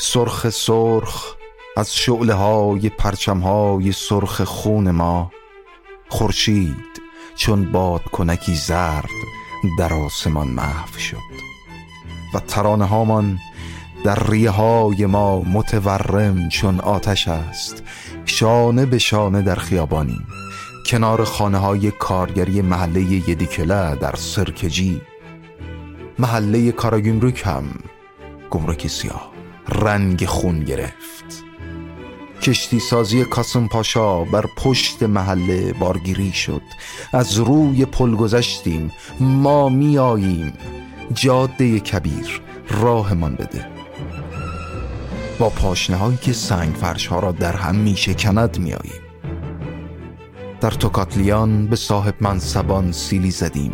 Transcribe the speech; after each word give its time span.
سرخ 0.00 0.50
سرخ 0.50 1.34
از 1.76 1.94
شعله 1.94 2.34
های 2.34 2.88
پرچم 2.88 3.38
های 3.38 3.92
سرخ 3.92 4.42
خون 4.42 4.90
ما 4.90 5.32
خورشید 6.08 7.00
چون 7.36 7.72
باد 7.72 8.02
کنکی 8.02 8.54
زرد 8.54 9.10
در 9.78 9.94
آسمان 9.94 10.48
محو 10.48 10.98
شد 10.98 11.16
و 12.34 12.40
ترانه 12.40 12.84
هامان 12.84 13.38
در 14.04 14.28
ریه 14.28 14.50
های 14.50 15.06
ما 15.06 15.40
متورم 15.40 16.48
چون 16.48 16.80
آتش 16.80 17.28
است 17.28 17.82
شانه 18.24 18.86
به 18.86 18.98
شانه 18.98 19.42
در 19.42 19.54
خیابانیم. 19.54 20.26
کنار 20.86 21.24
خانه 21.24 21.58
های 21.58 21.90
کارگری 21.90 22.62
محله 22.62 23.00
یدیکله 23.00 23.94
در 23.94 24.14
سرکجی 24.16 25.00
محله 26.18 26.72
کاراگیمروک 26.72 27.42
هم 27.46 27.64
گمرک 28.50 28.86
سیاه. 28.86 29.37
رنگ 29.68 30.26
خون 30.26 30.60
گرفت. 30.60 31.44
کشتی 32.42 32.80
سازی 32.80 33.24
کاسم 33.24 33.68
پاشا 33.68 34.24
بر 34.24 34.44
پشت 34.56 35.02
محله 35.02 35.72
بارگیری 35.72 36.32
شد. 36.32 36.62
از 37.12 37.36
روی 37.36 37.84
پل 37.84 38.14
گذشتیم. 38.14 38.92
ما 39.20 39.68
میاییم 39.68 40.52
جاده 41.14 41.80
کبیر 41.80 42.40
راهمان 42.70 43.34
بده. 43.34 43.66
با 45.38 45.48
پاشنه 45.48 45.96
هایی 45.96 46.16
که 46.16 46.32
سنگ 46.32 46.74
فرش 46.74 47.06
ها 47.06 47.18
را 47.18 47.32
در 47.32 47.56
هم 47.56 47.74
می 47.74 47.96
شکند 47.96 48.58
می 48.58 48.72
آییم. 48.74 49.07
در 50.60 50.70
توکاتلیان 50.70 51.66
به 51.66 51.76
صاحب 51.76 52.14
منصبان 52.20 52.92
سیلی 52.92 53.30
زدیم. 53.30 53.72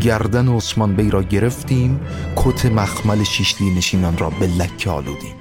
گردن 0.00 0.48
عثمان 0.48 0.96
بی 0.96 1.10
را 1.10 1.22
گرفتیم 1.22 2.00
کت 2.36 2.66
مخمل 2.66 3.22
شیشلی 3.22 3.70
نشینان 3.70 4.18
را 4.18 4.30
به 4.30 4.46
لکه 4.46 4.90
آلودیم. 4.90 5.34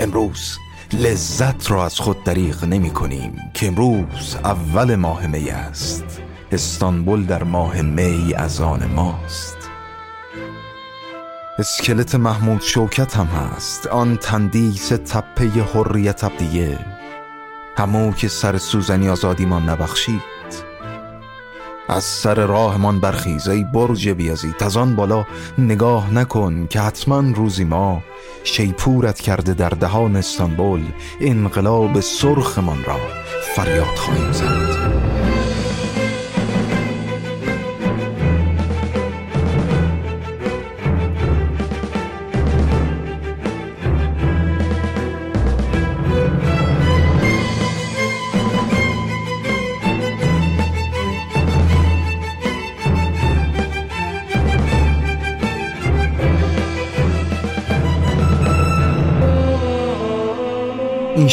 امروز 0.00 0.58
لذت 0.92 1.70
را 1.70 1.84
از 1.84 2.00
خود 2.00 2.24
دریغ 2.24 2.64
نمی 2.64 2.90
کنیم 2.90 3.32
که 3.54 3.66
امروز 3.66 4.36
اول 4.44 4.94
ماه 4.94 5.26
می 5.26 5.50
است. 5.50 6.04
استانبول 6.52 7.26
در 7.26 7.42
ماه 7.42 7.82
می 7.82 8.34
از 8.34 8.60
آن 8.60 8.86
ماست. 8.86 9.56
اسکلت 11.58 12.14
محمود 12.14 12.62
شوکت 12.62 13.16
هم 13.16 13.26
هست. 13.26 13.86
آن 13.86 14.16
تندیس 14.16 14.88
تپه 14.88 15.48
حریت 15.74 16.24
ابدیه. 16.24 16.97
همو 17.78 18.12
که 18.12 18.28
سر 18.28 18.58
سوزنی 18.58 19.08
آزادیمان 19.08 19.68
نبخشید. 19.68 20.22
از 21.88 22.04
سر 22.04 22.34
راهمان 22.46 23.00
برخیز 23.00 23.48
ای 23.48 23.64
برج 23.64 24.08
بیازید. 24.08 24.62
از 24.62 24.76
آن 24.76 24.96
بالا 24.96 25.26
نگاه 25.58 26.14
نکن 26.14 26.66
که 26.66 26.80
حتما 26.80 27.20
روزی 27.20 27.64
ما 27.64 28.02
شیپورت 28.44 29.20
کرده 29.20 29.54
در 29.54 29.68
دهان 29.68 30.16
استانبول 30.16 30.84
انقلاب 31.20 32.00
سرخمان 32.00 32.84
را 32.84 32.96
فریاد 33.56 33.96
خواهیم 33.96 34.32
زد. 34.32 34.87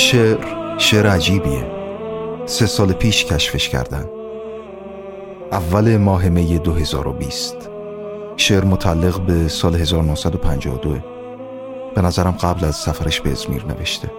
شعر 0.05 0.37
شعر 0.77 1.07
عجیبیه. 1.07 1.71
سه 2.45 2.65
سال 2.65 2.93
پیش 2.93 3.25
کشفش 3.25 3.69
کردن. 3.69 4.05
اول 5.51 5.97
ماه 5.97 6.29
می 6.29 6.59
2020 6.59 7.55
شعر 8.37 8.65
متعلق 8.65 9.19
به 9.19 9.47
سال 9.47 9.75
1952 9.75 10.97
به 11.95 12.01
نظرم 12.01 12.31
قبل 12.31 12.65
از 12.65 12.75
سفرش 12.75 13.21
به 13.21 13.31
ازمیر 13.31 13.65
نوشته. 13.65 14.11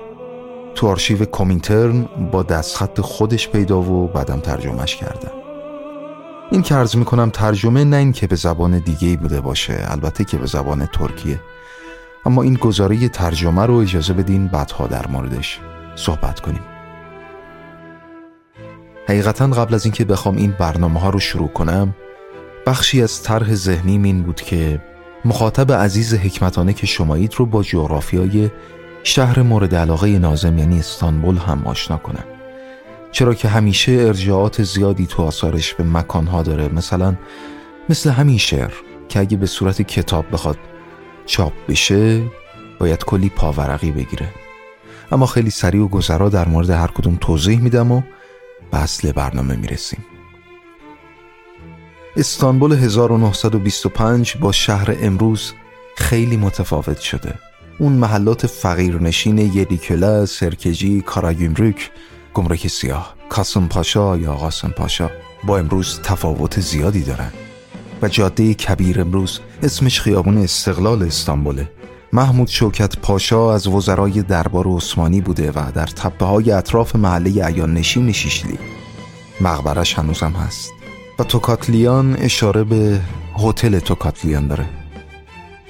تو 0.74 0.86
آرشیو 0.86 1.24
کومینترن 1.24 2.08
با 2.32 2.42
دستخط 2.42 3.00
خودش 3.00 3.48
پیدا 3.48 3.80
و 3.80 4.08
بعدم 4.08 4.40
ترجمهش 4.40 4.96
کردن 4.96 5.30
این 6.50 6.62
که 6.62 6.74
عرض 6.74 6.96
می‌کنم 6.96 7.30
ترجمه 7.30 7.84
نه 7.84 7.96
این 7.96 8.12
که 8.12 8.26
به 8.26 8.36
زبان 8.36 8.78
دیگه 8.78 9.16
بوده 9.16 9.40
باشه 9.40 9.86
البته 9.88 10.24
که 10.24 10.36
به 10.36 10.46
زبان 10.46 10.86
ترکیه. 10.86 11.40
اما 12.24 12.42
این 12.42 12.54
گزاره 12.54 13.08
ترجمه 13.08 13.66
رو 13.66 13.74
اجازه 13.74 14.12
بدین 14.12 14.48
بعدها 14.48 14.86
در 14.86 15.06
موردش 15.06 15.60
صحبت 15.96 16.40
کنیم. 16.40 16.62
حقیقتا 19.08 19.46
قبل 19.46 19.74
از 19.74 19.84
اینکه 19.84 20.04
بخوام 20.04 20.36
این 20.36 20.54
برنامه 20.58 21.00
ها 21.00 21.10
رو 21.10 21.18
شروع 21.18 21.48
کنم 21.48 21.94
بخشی 22.66 23.02
از 23.02 23.22
طرح 23.22 23.54
ذهنیم 23.54 24.02
این 24.02 24.22
بود 24.22 24.40
که 24.40 24.80
مخاطب 25.24 25.72
عزیز 25.72 26.14
حکمتانه 26.14 26.72
که 26.72 26.86
شمایید 26.86 27.34
رو 27.36 27.46
با 27.46 27.62
جغرافیای 27.62 28.50
شهر 29.02 29.42
مورد 29.42 29.74
علاقه 29.74 30.18
نازم 30.18 30.58
یعنی 30.58 30.78
استانبول 30.78 31.36
هم 31.36 31.66
آشنا 31.66 31.96
کنم. 31.96 32.24
چرا 33.12 33.34
که 33.34 33.48
همیشه 33.48 33.92
ارجاعات 33.92 34.62
زیادی 34.62 35.06
تو 35.06 35.22
آثارش 35.22 35.74
به 35.74 35.84
مکانها 35.84 36.42
داره. 36.42 36.68
مثلا 36.68 37.14
مثل 37.88 38.10
همین 38.10 38.38
شعر 38.38 38.72
که 39.08 39.20
اگه 39.20 39.36
به 39.36 39.46
صورت 39.46 39.82
کتاب 39.82 40.24
بخواد 40.32 40.58
چاپ 41.26 41.52
بشه 41.68 42.22
باید 42.78 43.04
کلی 43.04 43.28
پاورقی 43.28 43.90
بگیره. 43.90 44.28
اما 45.12 45.26
خیلی 45.26 45.50
سریع 45.50 45.82
و 45.82 45.88
گذرا 45.88 46.28
در 46.28 46.48
مورد 46.48 46.70
هر 46.70 46.86
کدوم 46.86 47.18
توضیح 47.20 47.60
میدم 47.60 47.92
و 47.92 48.02
به 48.70 48.78
اصل 48.78 49.12
برنامه 49.12 49.56
می‌رسیم. 49.56 50.04
استانبول 52.16 52.72
1925 52.72 54.36
با 54.36 54.52
شهر 54.52 54.96
امروز 55.00 55.52
خیلی 55.96 56.36
متفاوت 56.36 57.00
شده. 57.00 57.34
اون 57.78 57.92
محلات 57.92 58.46
فقیرنشین 58.46 59.38
یدیکله، 59.38 60.26
سرکجی، 60.26 61.00
کاراگیمروک، 61.00 61.90
گمرک 62.34 62.68
سیاه، 62.68 63.14
کاسم 63.28 63.68
پاشا 63.68 64.16
یا 64.16 64.34
قاسم 64.34 64.68
پاشا 64.68 65.10
با 65.44 65.58
امروز 65.58 66.00
تفاوت 66.00 66.60
زیادی 66.60 67.02
دارن. 67.02 67.32
و 68.02 68.08
جاده 68.08 68.54
کبیر 68.54 69.00
امروز 69.00 69.40
اسمش 69.62 70.00
خیابون 70.00 70.38
استقلال 70.38 71.02
استانبوله. 71.02 71.70
محمود 72.16 72.48
شوکت 72.48 72.98
پاشا 72.98 73.54
از 73.54 73.66
وزرای 73.66 74.22
دربار 74.22 74.66
عثمانی 74.68 75.20
بوده 75.20 75.50
و 75.50 75.72
در 75.74 75.86
تپه 75.86 76.24
های 76.24 76.50
اطراف 76.50 76.96
محله 76.96 77.46
ایان 77.46 77.74
نشین 77.74 78.12
شیشلی. 78.12 78.58
مقبرش 79.40 79.98
هنوزم 79.98 80.30
هست. 80.30 80.72
و 81.18 81.24
توکاتلیان 81.24 82.16
اشاره 82.16 82.64
به 82.64 83.00
هتل 83.38 83.78
توکاتلیان 83.78 84.48
داره. 84.48 84.66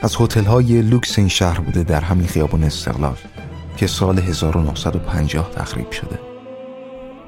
از 0.01 0.17
هتل 0.21 0.45
های 0.45 0.83
لوکس 0.83 1.19
این 1.19 1.29
شهر 1.29 1.61
بوده 1.61 1.83
در 1.83 2.01
همین 2.01 2.27
خیابون 2.27 2.65
استقلال 2.65 3.17
که 3.77 3.87
سال 3.87 4.19
1950 4.19 5.51
تخریب 5.51 5.91
شده. 5.91 6.19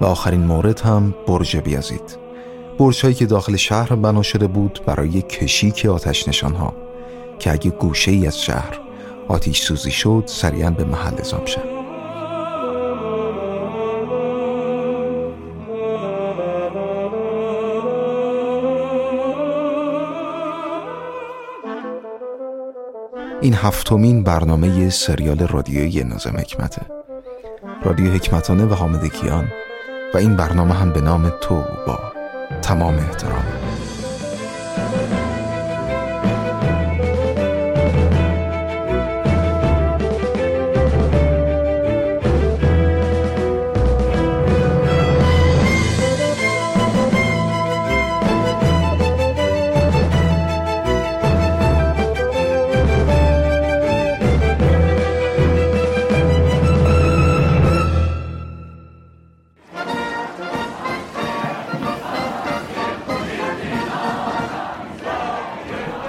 و 0.01 0.05
آخرین 0.05 0.45
مورد 0.45 0.81
هم 0.81 1.15
برج 1.27 1.57
بیازید. 1.57 2.19
برج 2.79 3.03
هایی 3.03 3.15
که 3.15 3.27
داخل 3.27 3.57
شهر 3.57 3.95
بنا 3.95 4.23
شده 4.23 4.47
بود 4.47 4.81
برای 4.87 5.23
کشیک 5.23 5.87
آتش 5.87 6.29
نشان 6.29 6.55
ها 6.55 6.75
که 7.39 7.53
اگه 7.53 7.71
گوشه 7.71 8.11
ای 8.11 8.27
از 8.27 8.43
شهر 8.43 8.88
آتیش 9.29 9.63
سوزی 9.63 9.91
شد 9.91 10.25
سریعا 10.27 10.71
به 10.71 10.85
محل 10.85 11.21
ازام 11.21 11.45
شد. 11.45 11.79
این 23.41 23.55
هفتمین 23.55 24.23
برنامه 24.23 24.91
سریال 24.91 25.39
رادیویی 25.39 26.05
نازم 26.05 26.37
حکمته. 26.39 26.83
رادیو 27.83 28.13
حکمتانه 28.13 28.65
و 28.65 28.75
حامد 28.75 29.05
کیان 29.05 29.49
و 30.15 30.19
این 30.19 30.37
برنامه 30.37 30.75
هم 30.75 30.93
به 30.93 31.01
نام 31.01 31.33
تو 31.41 31.65
با 31.87 31.99
تمام 32.63 32.95
احترام. 32.95 33.45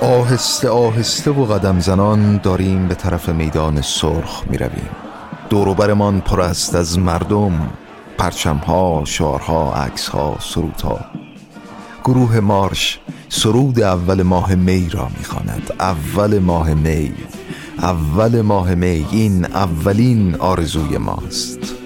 آهسته 0.01 0.69
آهسته 0.69 1.31
و 1.31 1.45
قدم 1.45 1.79
زنان 1.79 2.37
داریم 2.37 2.87
به 2.87 2.95
طرف 2.95 3.29
میدان 3.29 3.81
سرخ 3.81 4.43
می 4.49 4.57
رویم 4.57 4.89
دوروبرمان 5.49 6.21
پر 6.21 6.41
است 6.41 6.75
از 6.75 6.99
مردم 6.99 7.69
پرچمها، 8.17 9.01
شعارها، 9.05 9.73
عکسها، 9.73 10.37
سرودها. 10.39 10.99
گروه 12.03 12.39
مارش 12.39 12.99
سرود 13.29 13.81
اول 13.81 14.21
ماه 14.21 14.55
می 14.55 14.89
را 14.89 15.07
می‌خواند. 15.17 15.73
اول 15.79 16.39
ماه 16.39 16.73
می 16.73 17.13
اول 17.79 18.41
ماه 18.41 18.75
می 18.75 19.07
این 19.11 19.45
اولین 19.45 20.35
آرزوی 20.35 20.97
ماست. 20.97 21.78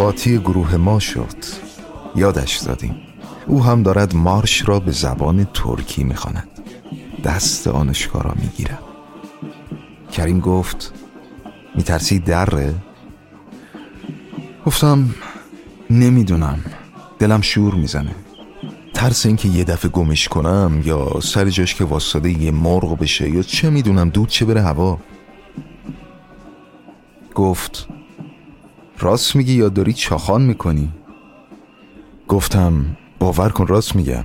قاطی 0.00 0.38
گروه 0.38 0.76
ما 0.76 0.98
شد. 0.98 1.36
یادش 2.16 2.56
دادیم. 2.56 2.96
او 3.46 3.64
هم 3.64 3.82
دارد 3.82 4.14
مارش 4.14 4.68
را 4.68 4.80
به 4.80 4.92
زبان 4.92 5.44
ترکی 5.54 6.04
می‌خواند. 6.04 6.48
دست 7.24 7.68
آنوشکا 7.68 8.20
را 8.20 8.34
می‌گیرم 8.42 8.78
کریم 10.12 10.40
گفت 10.40 10.92
میترسی 11.74 12.18
دره؟ 12.18 12.74
گفتم 14.66 15.14
نمی‌دونم. 15.90 16.64
دلم 17.18 17.40
شور 17.40 17.74
می‌زنه. 17.74 18.14
ترس 18.94 19.26
اینکه 19.26 19.48
یه 19.48 19.64
دفعه 19.64 19.90
گمش 19.90 20.28
کنم 20.28 20.82
یا 20.84 21.20
سر 21.22 21.48
جاش 21.50 21.74
که 21.74 21.84
واسطه 21.84 22.30
یه 22.30 22.50
مرغ 22.50 22.98
بشه 22.98 23.30
یا 23.30 23.42
چه 23.42 23.70
می‌دونم 23.70 24.08
دود 24.08 24.28
چه 24.28 24.44
بره 24.44 24.62
هوا. 24.62 24.98
گفت 27.34 27.88
راست 29.00 29.36
میگی 29.36 29.52
یا 29.52 29.68
داری 29.68 29.92
چاخان 29.92 30.42
می‌کنی؟ 30.42 30.92
گفتم 32.28 32.96
باور 33.18 33.48
کن 33.48 33.66
راست 33.66 33.96
میگم 33.96 34.24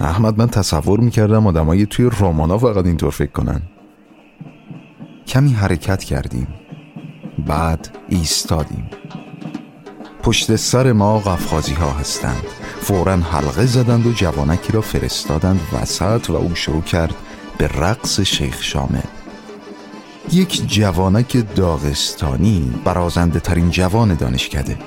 احمد 0.00 0.38
من 0.38 0.48
تصور 0.48 1.00
می‌کردم 1.00 1.46
آدمایی 1.46 1.86
توی 1.86 2.10
رومانا 2.18 2.58
فقط 2.58 2.86
اینطور 2.86 3.10
فکر 3.10 3.30
کنن. 3.30 3.62
کمی 5.26 5.52
حرکت 5.52 6.04
کردیم. 6.04 6.46
بعد 7.46 7.96
ایستادیم. 8.08 8.90
پشت 10.22 10.56
سر 10.56 10.92
ما 10.92 11.18
قفخازی 11.18 11.74
ها 11.74 11.90
هستند. 11.90 12.44
فورا 12.80 13.16
حلقه 13.16 13.66
زدند 13.66 14.06
و 14.06 14.12
جوانکی 14.12 14.72
را 14.72 14.80
فرستادند 14.80 15.60
وسط 15.72 16.30
و 16.30 16.36
او 16.36 16.54
شروع 16.54 16.82
کرد 16.82 17.14
به 17.58 17.68
رقص 17.68 18.20
شیخ 18.20 18.62
شامل. 18.62 19.11
یک 20.30 20.66
جوانک 20.66 21.54
داغستانی 21.56 22.72
برازنده 22.84 23.40
ترین 23.40 23.70
جوان 23.70 24.14
دانشکده. 24.14 24.78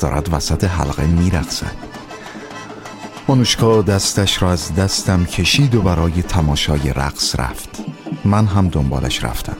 دارد 0.00 0.28
وسط 0.32 0.64
حلقه 0.64 1.06
میرقصد. 1.06 1.76
آنوشکا 3.26 3.82
دستش 3.82 4.42
را 4.42 4.52
از 4.52 4.74
دستم 4.74 5.24
کشید 5.24 5.74
و 5.74 5.82
برای 5.82 6.22
تماشای 6.22 6.92
رقص 6.92 7.36
رفت. 7.38 7.68
من 8.24 8.46
هم 8.46 8.68
دنبالش 8.68 9.24
رفتم. 9.24 9.56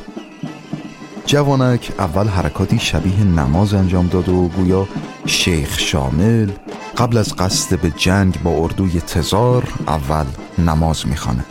جوانک 1.27 1.93
اول 1.99 2.29
حرکاتی 2.29 2.79
شبیه 2.79 3.25
نماز 3.25 3.75
انجام 3.75 4.07
داد 4.07 4.29
و 4.29 4.49
گویا 4.49 4.89
شیخ 5.27 5.79
شامل 5.79 6.51
قبل 6.99 7.17
از 7.17 7.37
قصد 7.37 7.81
به 7.81 7.91
جنگ 7.91 8.43
با 8.43 8.51
اردوی 8.51 9.01
تزار 9.01 9.69
اول 9.87 10.25
نماز 10.59 11.07
می‌خواند. 11.07 11.47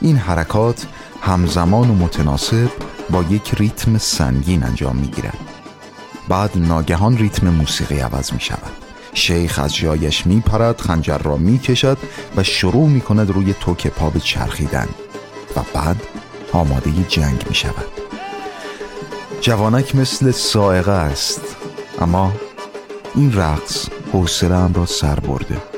این 0.00 0.16
حرکات 0.16 0.86
همزمان 1.26 1.90
و 1.90 1.94
متناسب 1.94 2.70
با 3.10 3.22
یک 3.30 3.54
ریتم 3.54 3.98
سنگین 3.98 4.62
انجام 4.62 4.96
می 4.96 5.06
گیرد. 5.06 5.38
بعد 6.28 6.50
ناگهان 6.54 7.18
ریتم 7.18 7.48
موسیقی 7.48 7.98
عوض 7.98 8.32
می 8.32 8.40
شود 8.40 8.72
شیخ 9.14 9.58
از 9.58 9.76
جایش 9.76 10.26
می 10.26 10.40
پرد 10.40 10.80
خنجر 10.80 11.18
را 11.18 11.36
می 11.36 11.58
کشد 11.58 11.98
و 12.36 12.42
شروع 12.42 12.88
می 12.88 13.00
کند 13.00 13.30
روی 13.30 13.54
توک 13.60 13.86
پا 13.86 14.10
به 14.10 14.20
چرخیدن 14.20 14.88
و 15.56 15.60
بعد 15.74 16.02
آماده 16.52 16.90
جنگ 17.08 17.44
می 17.48 17.54
شود 17.54 17.86
جوانک 19.40 19.96
مثل 19.96 20.30
سائقه 20.30 20.92
است 20.92 21.40
اما 22.00 22.32
این 23.14 23.36
رقص 23.36 23.88
حوصله‌ام 24.12 24.74
را 24.74 24.86
سر 24.86 25.20
برده. 25.20 25.75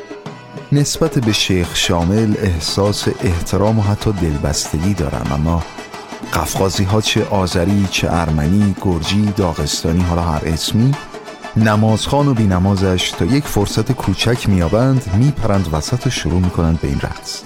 نسبت 0.73 1.19
به 1.19 1.33
شیخ 1.33 1.77
شامل 1.77 2.35
احساس 2.39 3.09
احترام 3.09 3.79
و 3.79 3.83
حتی 3.83 4.13
دلبستگی 4.13 4.95
دارم 4.95 5.33
اما 5.33 5.63
قفقازی 6.35 6.85
ها 6.85 7.01
چه 7.01 7.27
آذری 7.31 7.89
چه 7.91 8.09
ارمنی 8.11 8.75
گرجی 8.83 9.33
داغستانی 9.37 10.01
حالا 10.01 10.23
هر 10.23 10.43
اسمی 10.45 10.95
نمازخان 11.57 12.29
و 12.29 12.35
بینمازش 12.35 13.11
تا 13.11 13.25
یک 13.25 13.45
فرصت 13.45 13.93
کوچک 13.93 14.49
میابند 14.49 15.15
میپرند 15.15 15.69
وسط 15.73 16.07
و 16.07 16.11
شروع 16.11 16.41
می‌کنند 16.41 16.81
به 16.81 16.89
این 16.89 17.01
رقص. 17.01 17.43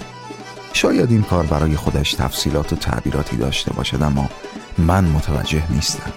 شاید 0.73 1.11
این 1.11 1.23
کار 1.23 1.45
برای 1.45 1.75
خودش 1.75 2.13
تفصیلات 2.13 2.73
و 2.73 2.75
تعبیراتی 2.75 3.37
داشته 3.37 3.73
باشد 3.73 4.03
اما 4.03 4.29
من 4.77 5.03
متوجه 5.03 5.63
نیستم. 5.69 6.11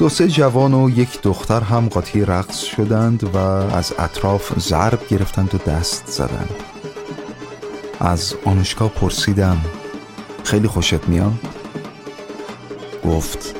دو 0.00 0.08
سه 0.08 0.28
جوان 0.28 0.74
و 0.74 0.90
یک 0.90 1.22
دختر 1.22 1.60
هم 1.60 1.88
قاطی 1.88 2.24
رقص 2.24 2.58
شدند 2.58 3.24
و 3.34 3.36
از 3.36 3.92
اطراف 3.98 4.58
ضرب 4.58 5.08
گرفتند 5.08 5.54
و 5.54 5.70
دست 5.70 6.06
زدند 6.06 6.50
از 8.00 8.34
آنوشکا 8.44 8.88
پرسیدم 8.88 9.58
خیلی 10.44 10.68
خوشت 10.68 11.08
میاد؟ 11.08 11.32
گفت 13.04 13.54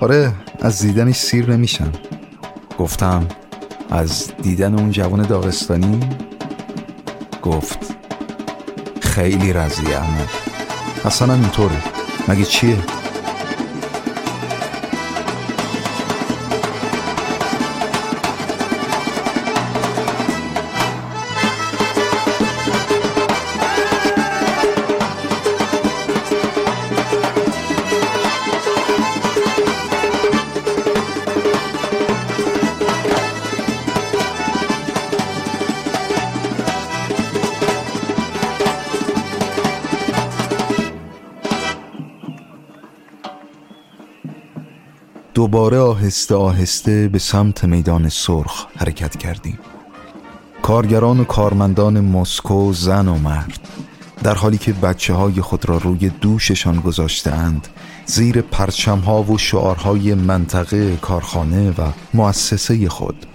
آره 0.00 0.32
از 0.60 0.82
دیدنش 0.82 1.16
سیر 1.16 1.50
نمیشم 1.50 1.92
گفتم 2.78 3.26
از 3.90 4.30
دیدن 4.42 4.78
اون 4.78 4.90
جوان 4.90 5.22
داغستانی؟ 5.22 6.00
گفت 7.42 7.78
خیلی 9.00 9.52
رضی 9.52 9.86
احمد 9.86 10.28
اصلا 11.04 11.34
اینطوره 11.34 11.82
مگه 12.28 12.44
چیه؟ 12.44 12.97
دوباره 45.50 45.78
آهسته 45.78 46.34
آهسته 46.34 47.08
به 47.08 47.18
سمت 47.18 47.64
میدان 47.64 48.08
سرخ 48.08 48.66
حرکت 48.76 49.16
کردیم. 49.16 49.58
کارگران 50.62 51.20
و 51.20 51.24
کارمندان 51.24 52.00
مسکو 52.00 52.72
زن 52.72 53.08
و 53.08 53.18
مرد 53.18 53.60
در 54.22 54.34
حالی 54.34 54.58
که 54.58 54.72
بچه 54.72 55.14
های 55.14 55.40
خود 55.40 55.68
را 55.68 55.78
روی 55.78 56.08
دوششان 56.08 56.80
گذاشتهاند 56.80 57.68
زیر 58.06 58.40
پرچم 58.40 58.98
ها 58.98 59.22
و 59.22 59.38
شعارهای 59.38 60.14
منطقه 60.14 60.96
کارخانه 60.96 61.70
و 61.70 61.92
مؤسسه 62.14 62.88
خود 62.88 63.26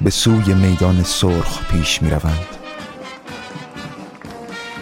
به 0.00 0.10
سوی 0.10 0.54
میدان 0.54 1.02
سرخ 1.02 1.72
پیش 1.72 2.02
می 2.02 2.10
روند 2.10 2.46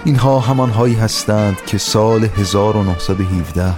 اینها 0.04 0.40
همان 0.40 0.70
هایی 0.70 0.94
هستند 0.94 1.56
که 1.66 1.78
سال 1.78 2.24
1917 2.24 3.74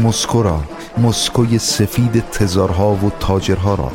مسکو 0.00 0.42
را 0.42 0.60
مسکوی 0.98 1.58
سفید 1.58 2.30
تزارها 2.30 2.94
و 2.94 3.12
تاجرها 3.20 3.74
را 3.74 3.92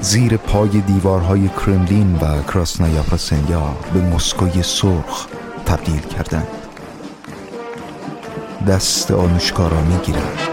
زیر 0.00 0.36
پای 0.36 0.68
دیوارهای 0.68 1.48
کرملین 1.48 2.14
و 2.16 2.42
کراسنایا 2.42 3.02
پراسنیا 3.02 3.76
به 3.94 4.00
مسکوی 4.00 4.62
سرخ 4.62 5.26
تبدیل 5.66 6.00
کردند. 6.00 6.48
دست 8.68 9.10
آنوشکارا 9.10 9.80
می 9.80 9.98
گیرند 9.98 10.47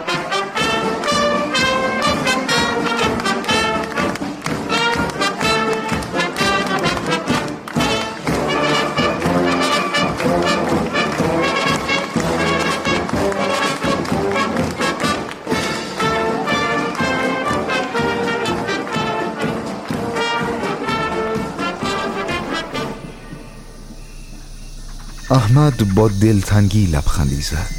احمد 25.58 25.96
با 25.96 26.08
دلتنگی 26.08 26.86
لبخندی 26.86 27.42
زد 27.42 27.76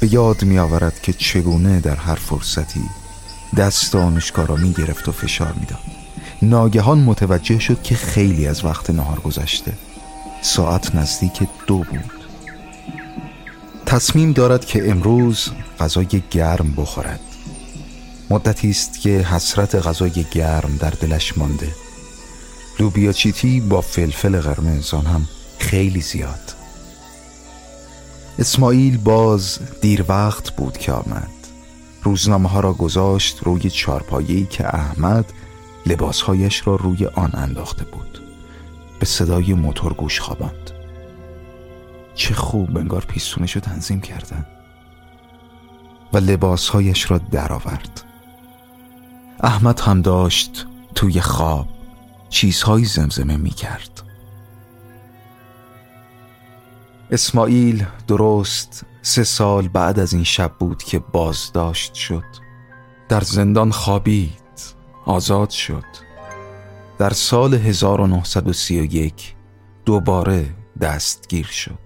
به 0.00 0.12
یاد 0.12 0.44
می 0.44 0.58
آورد 0.58 1.02
که 1.02 1.12
چگونه 1.12 1.80
در 1.80 1.96
هر 1.96 2.14
فرصتی 2.14 2.80
دست 3.56 3.94
آنوشکا 3.94 4.44
را 4.44 4.56
می 4.56 4.72
گرفت 4.72 5.08
و 5.08 5.12
فشار 5.12 5.52
می‌داد. 5.52 5.78
ناگهان 6.42 6.98
متوجه 6.98 7.58
شد 7.58 7.82
که 7.82 7.94
خیلی 7.94 8.46
از 8.46 8.64
وقت 8.64 8.90
نهار 8.90 9.20
گذشته. 9.20 9.72
ساعت 10.42 10.94
نزدیک 10.94 11.48
دو 11.66 11.76
بود. 11.76 12.10
تصمیم 13.86 14.32
دارد 14.32 14.64
که 14.64 14.90
امروز 14.90 15.50
غذای 15.80 16.22
گرم 16.30 16.74
بخورد. 16.76 17.20
مدتی 18.30 18.70
است 18.70 19.00
که 19.00 19.10
حسرت 19.10 19.74
غذای 19.74 20.24
گرم 20.30 20.76
در 20.80 20.90
دلش 20.90 21.38
مانده. 21.38 21.74
لوبیا 22.80 23.12
چیتی 23.12 23.60
با 23.60 23.80
فلفل 23.80 24.40
قرمز 24.40 24.94
آن 24.94 25.06
هم 25.06 25.28
خیلی 25.58 26.00
زیاد. 26.00 26.43
اسماعیل 28.38 28.98
باز 28.98 29.58
دیر 29.80 30.04
وقت 30.08 30.50
بود 30.50 30.78
که 30.78 30.92
آمد. 30.92 31.30
روزنامه 32.02 32.48
ها 32.48 32.60
را 32.60 32.72
گذاشت 32.72 33.38
روی 33.42 33.70
چارپایی 33.70 34.46
که 34.50 34.74
احمد 34.74 35.32
لباسهایش 35.86 36.66
را 36.66 36.76
روی 36.76 37.06
آن 37.06 37.30
انداخته 37.34 37.84
بود. 37.84 38.22
به 38.98 39.06
صدای 39.06 39.54
موتور 39.54 39.92
گوش 39.92 40.20
خواباند. 40.20 40.70
چه 42.14 42.34
خوب 42.34 42.78
انگار 42.78 43.04
پیستونش 43.08 43.52
رو 43.52 43.60
تنظیم 43.60 44.00
کردن 44.00 44.46
و 46.12 46.18
لباسهایش 46.18 47.10
را 47.10 47.18
درآورد. 47.18 48.04
احمد 49.40 49.80
هم 49.80 50.02
داشت 50.02 50.66
توی 50.94 51.20
خواب 51.20 51.68
چیزهایی 52.28 52.84
زمزمه 52.84 53.36
می 53.36 53.50
کرد 53.50 54.02
اسماعیل 57.14 57.86
درست 58.08 58.84
سه 59.02 59.24
سال 59.24 59.68
بعد 59.68 59.98
از 59.98 60.12
این 60.12 60.24
شب 60.24 60.52
بود 60.58 60.82
که 60.82 60.98
بازداشت 60.98 61.94
شد. 61.94 62.24
در 63.08 63.20
زندان 63.20 63.70
خوابید 63.70 64.74
آزاد 65.06 65.50
شد. 65.50 65.84
در 66.98 67.10
سال 67.10 67.54
1931 67.54 69.34
دوباره 69.84 70.46
دستگیر 70.80 71.46
شد. 71.46 71.78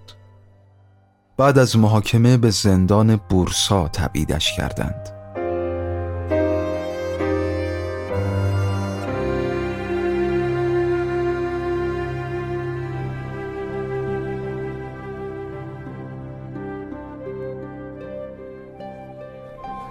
بعد 1.37 1.57
از 1.57 1.77
محاکمه 1.77 2.37
به 2.37 2.49
زندان 2.49 3.15
بورسا 3.15 3.87
تبعیدش 3.87 4.53
کردند. 4.57 5.18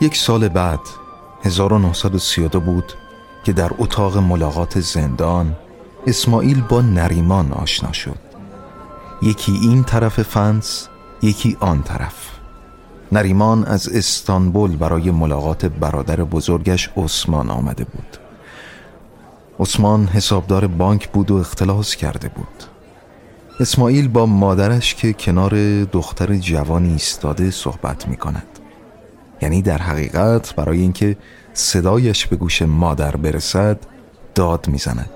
یک 0.01 0.17
سال 0.17 0.49
بعد 0.49 0.81
1932 1.45 2.61
بود 2.61 2.93
که 3.45 3.53
در 3.53 3.71
اتاق 3.79 4.19
ملاقات 4.19 4.81
زندان 4.81 5.57
اسماعیل 6.07 6.61
با 6.61 6.81
نریمان 6.81 7.53
آشنا 7.53 7.93
شد. 7.93 8.19
یکی 9.23 9.53
این 9.53 9.85
طرف 9.85 10.23
فنس 10.23 10.89
یکی 11.23 11.57
آن 11.61 11.83
طرف. 11.83 12.31
نریمان 13.13 13.65
از 13.65 13.89
استانبول 13.89 14.77
برای 14.77 15.11
ملاقات 15.11 15.67
برادر 15.67 16.17
بزرگش 16.17 16.91
عثمان 16.97 17.51
آمده 17.51 17.85
بود. 17.85 18.17
عثمان 19.61 20.07
حسابدار 20.07 20.67
بانک 20.67 21.09
بود 21.09 21.31
و 21.31 21.37
اختلاس 21.37 21.97
کرده 21.97 22.29
بود. 22.29 22.65
اسماعیل 23.61 24.09
با 24.09 24.27
مادرش 24.27 24.95
که 24.95 25.13
کنار 25.13 25.85
دختر 25.85 26.37
جوانی 26.37 26.93
ایستاده 26.93 27.51
صحبت 27.51 28.09
می 28.09 28.17
کند 28.17 28.58
یعنی 29.43 29.63
در 29.63 29.79
حقیقت 29.79 30.55
برای 30.55 30.81
اینکه 30.81 31.17
صدایش 31.55 32.27
به 32.27 32.37
گوش 32.37 32.63
مادر 32.63 33.17
برسد 33.17 33.79
داد 34.35 34.69
می‌زند. 34.69 35.11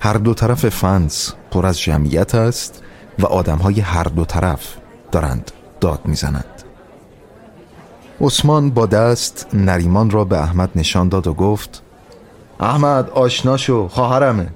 هر 0.00 0.14
دو 0.14 0.34
طرف 0.34 0.68
فنس 0.68 1.32
پر 1.50 1.66
از 1.66 1.80
جمعیت 1.80 2.34
است 2.34 2.82
و 3.18 3.26
آدم 3.26 3.58
های 3.58 3.80
هر 3.80 4.04
دو 4.04 4.24
طرف 4.24 4.76
دارند 5.12 5.50
داد 5.80 6.00
می‌زنند. 6.04 6.62
عثمان 8.20 8.70
با 8.70 8.86
دست 8.86 9.46
نریمان 9.52 10.10
را 10.10 10.24
به 10.24 10.38
احمد 10.42 10.70
نشان 10.76 11.08
داد 11.08 11.26
و 11.26 11.34
گفت 11.34 11.82
احمد 12.60 13.10
آشنا 13.10 13.56
شو 13.56 13.88
خواهرمه. 13.88 14.48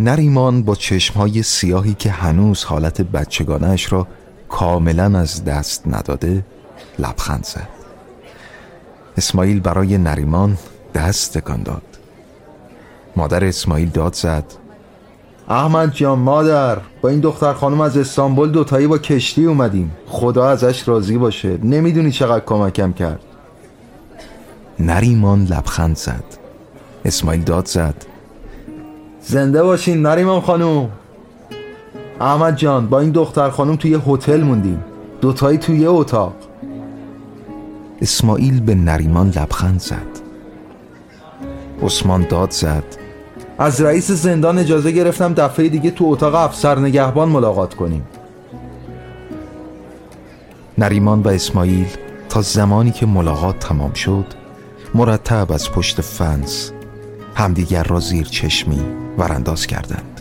نریمان 0.00 0.62
با 0.62 0.74
چشمهای 0.74 1.42
سیاهی 1.42 1.94
که 1.94 2.10
هنوز 2.10 2.64
حالت 2.64 3.00
بچگانش 3.00 3.92
را 3.92 4.06
کاملا 4.48 5.18
از 5.18 5.44
دست 5.44 5.82
نداده 5.86 6.44
لبخند 6.98 7.44
زد. 7.44 7.68
اسماعیل 9.16 9.60
برای 9.60 9.98
نریمان 9.98 10.58
دست 10.94 11.38
تکان 11.38 11.62
داد. 11.62 11.82
مادر 13.16 13.44
اسماعیل 13.44 13.88
داد 13.88 14.14
زد. 14.14 14.44
احمد 15.48 15.92
جان 15.92 16.18
مادر 16.18 16.78
با 17.00 17.08
این 17.08 17.20
دختر 17.20 17.52
خانم 17.52 17.80
از 17.80 17.96
استانبول 17.96 18.50
دوتایی 18.50 18.86
با 18.86 18.98
کشتی 18.98 19.44
اومدیم. 19.44 19.96
خدا 20.06 20.48
ازش 20.48 20.88
راضی 20.88 21.18
باشه. 21.18 21.58
نمی‌دونی 21.62 22.12
چقدر 22.12 22.44
کمکم 22.44 22.92
کرد. 22.92 23.20
نریمان 24.80 25.44
لبخند 25.44 25.96
زد. 25.96 26.24
اسماعیل 27.04 27.42
داد 27.42 27.66
زد. 27.66 27.94
زنده 29.22 29.62
باشین 29.62 30.02
نریمان 30.02 30.40
خانم. 30.40 30.88
احمد 32.20 32.56
جان 32.56 32.86
با 32.86 33.00
این 33.00 33.10
دختر 33.10 33.50
خانم 33.50 33.76
توی 33.76 34.00
هتل 34.06 34.42
موندیم. 34.42 34.84
دوتایی 35.20 35.58
توی 35.58 35.86
اتاق. 35.86 36.34
اسماعیل 38.02 38.60
به 38.60 38.74
نریمان 38.74 39.28
لبخند 39.28 39.80
زد. 39.80 40.26
عثمان 41.82 42.26
داد 42.28 42.50
زد. 42.50 42.84
از 43.58 43.80
رئیس 43.80 44.10
زندان 44.10 44.58
اجازه 44.58 44.90
گرفتم 44.90 45.34
دفعه 45.34 45.68
دیگه 45.68 45.90
تو 45.90 46.04
اتاق 46.04 46.34
افسر 46.34 46.78
نگهبان 46.78 47.28
ملاقات 47.28 47.74
کنیم. 47.74 48.02
نریمان 50.78 51.22
و 51.22 51.28
اسماعیل 51.28 51.86
تا 52.28 52.42
زمانی 52.42 52.90
که 52.90 53.06
ملاقات 53.06 53.58
تمام 53.58 53.92
شد 53.92 54.26
مرتب 54.94 55.52
از 55.52 55.72
پشت 55.72 56.00
فنس 56.00 56.72
همدیگر 57.34 57.82
را 57.82 58.00
زیر 58.00 58.26
چشمی 58.26 58.80
ورانداز 59.18 59.66
کردند. 59.66 60.15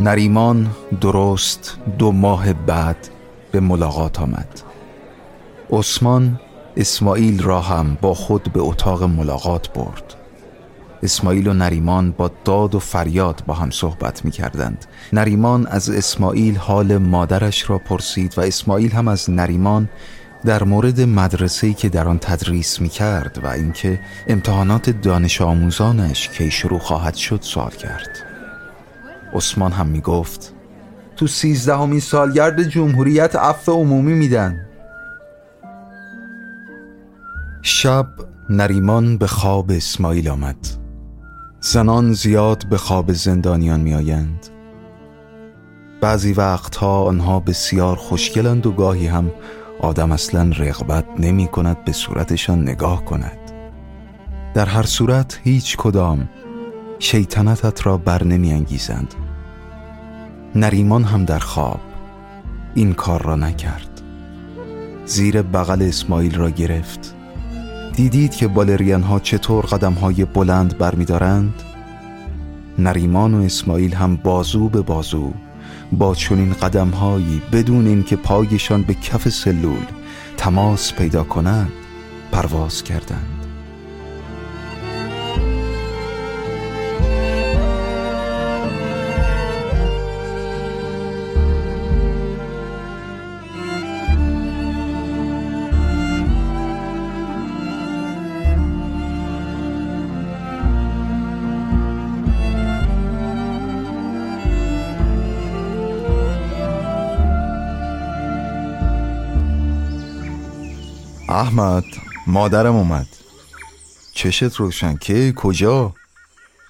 نریمان 0.00 0.70
درست 1.00 1.76
دو 1.98 2.12
ماه 2.12 2.52
بعد 2.52 3.08
به 3.52 3.60
ملاقات 3.60 4.20
آمد. 4.20 4.60
عثمان 5.70 6.40
اسماعیل 6.76 7.42
را 7.42 7.60
هم 7.60 7.98
با 8.00 8.14
خود 8.14 8.52
به 8.52 8.60
اتاق 8.60 9.02
ملاقات 9.02 9.72
برد. 9.72 10.14
اسماعیل 11.02 11.48
و 11.48 11.52
نریمان 11.52 12.10
با 12.10 12.30
داد 12.44 12.74
و 12.74 12.78
فریاد 12.78 13.42
با 13.46 13.54
هم 13.54 13.70
صحبت 13.70 14.24
می 14.24 14.30
کردند 14.30 14.84
نریمان 15.12 15.66
از 15.66 15.90
اسماعیل 15.90 16.56
حال 16.56 16.98
مادرش 16.98 17.70
را 17.70 17.78
پرسید 17.78 18.38
و 18.38 18.40
اسماعیل 18.40 18.92
هم 18.92 19.08
از 19.08 19.30
نریمان 19.30 19.88
در 20.44 20.64
مورد 20.64 21.00
مدرسه‌ای 21.00 21.74
که 21.74 21.88
در 21.88 22.08
آن 22.08 22.18
تدریس 22.18 22.80
می 22.80 22.88
کرد 22.88 23.40
و 23.42 23.46
اینکه 23.46 24.00
امتحانات 24.26 24.90
دانش 24.90 25.40
آموزانش 25.40 26.28
کی 26.28 26.50
شروع 26.50 26.78
خواهد 26.78 27.14
شد 27.14 27.38
سوال 27.42 27.70
کرد. 27.70 28.27
عثمان 29.32 29.72
هم 29.72 29.86
می 29.86 30.00
گفت 30.00 30.54
تو 31.16 31.26
سیزدهمین 31.26 32.00
سالگرد 32.00 32.62
جمهوریت 32.62 33.36
عفو 33.36 33.72
عمومی 33.72 34.14
میدن. 34.14 34.66
شب 37.62 38.06
نریمان 38.50 39.18
به 39.18 39.26
خواب 39.26 39.70
اسماعیل 39.70 40.28
آمد. 40.28 40.56
زنان 41.60 42.12
زیاد 42.12 42.68
به 42.70 42.76
خواب 42.76 43.12
زندانیان 43.12 43.80
می 43.80 43.94
آیند 43.94 44.46
بعضی 46.00 46.32
وقتها 46.32 47.02
آنها 47.02 47.40
بسیار 47.40 47.96
خوشگلند 47.96 48.66
و 48.66 48.72
گاهی 48.72 49.06
هم 49.06 49.30
آدم 49.80 50.12
اصلا 50.12 50.50
رغبت 50.56 51.04
نمی 51.18 51.46
کند 51.46 51.84
به 51.84 51.92
صورتشان 51.92 52.62
نگاه 52.62 53.04
کند. 53.04 53.38
در 54.54 54.66
هر 54.66 54.82
صورت 54.82 55.40
هیچ 55.44 55.76
کدام 55.76 56.28
شیطنتت 56.98 57.86
را 57.86 57.96
بر 57.96 58.24
نمی 58.24 58.52
انگیزند 58.52 59.14
نریمان 60.54 61.04
هم 61.04 61.24
در 61.24 61.38
خواب 61.38 61.80
این 62.74 62.94
کار 62.94 63.22
را 63.22 63.36
نکرد. 63.36 64.02
زیر 65.06 65.42
بغل 65.42 65.82
اسماعیل 65.82 66.34
را 66.34 66.50
گرفت. 66.50 67.14
دیدید 67.92 68.30
که 68.30 68.48
بالرین 68.48 69.02
ها 69.02 69.18
چطور 69.18 69.64
قدم 69.66 69.92
های 69.92 70.24
بلند 70.24 70.78
برمیدارند؟ 70.78 71.54
نریمان 72.78 73.34
و 73.34 73.42
اسماعیل 73.42 73.94
هم 73.94 74.16
بازو 74.16 74.68
به 74.68 74.82
بازو 74.82 75.32
با 75.92 76.14
چنین 76.14 76.52
قدم 76.52 76.88
هایی 76.88 77.42
بدون 77.52 77.86
اینکه 77.86 78.16
پایشان 78.16 78.82
به 78.82 78.94
کف 78.94 79.28
سلول 79.28 79.84
تماس 80.36 80.92
پیدا 80.92 81.24
کنند 81.24 81.72
پرواز 82.32 82.82
کردند. 82.82 83.37
احمد 111.38 111.84
مادرم 112.26 112.76
اومد. 112.76 113.06
چشت 114.14 114.56
روشن 114.56 114.96
که 114.96 115.32
کجا؟ 115.32 115.94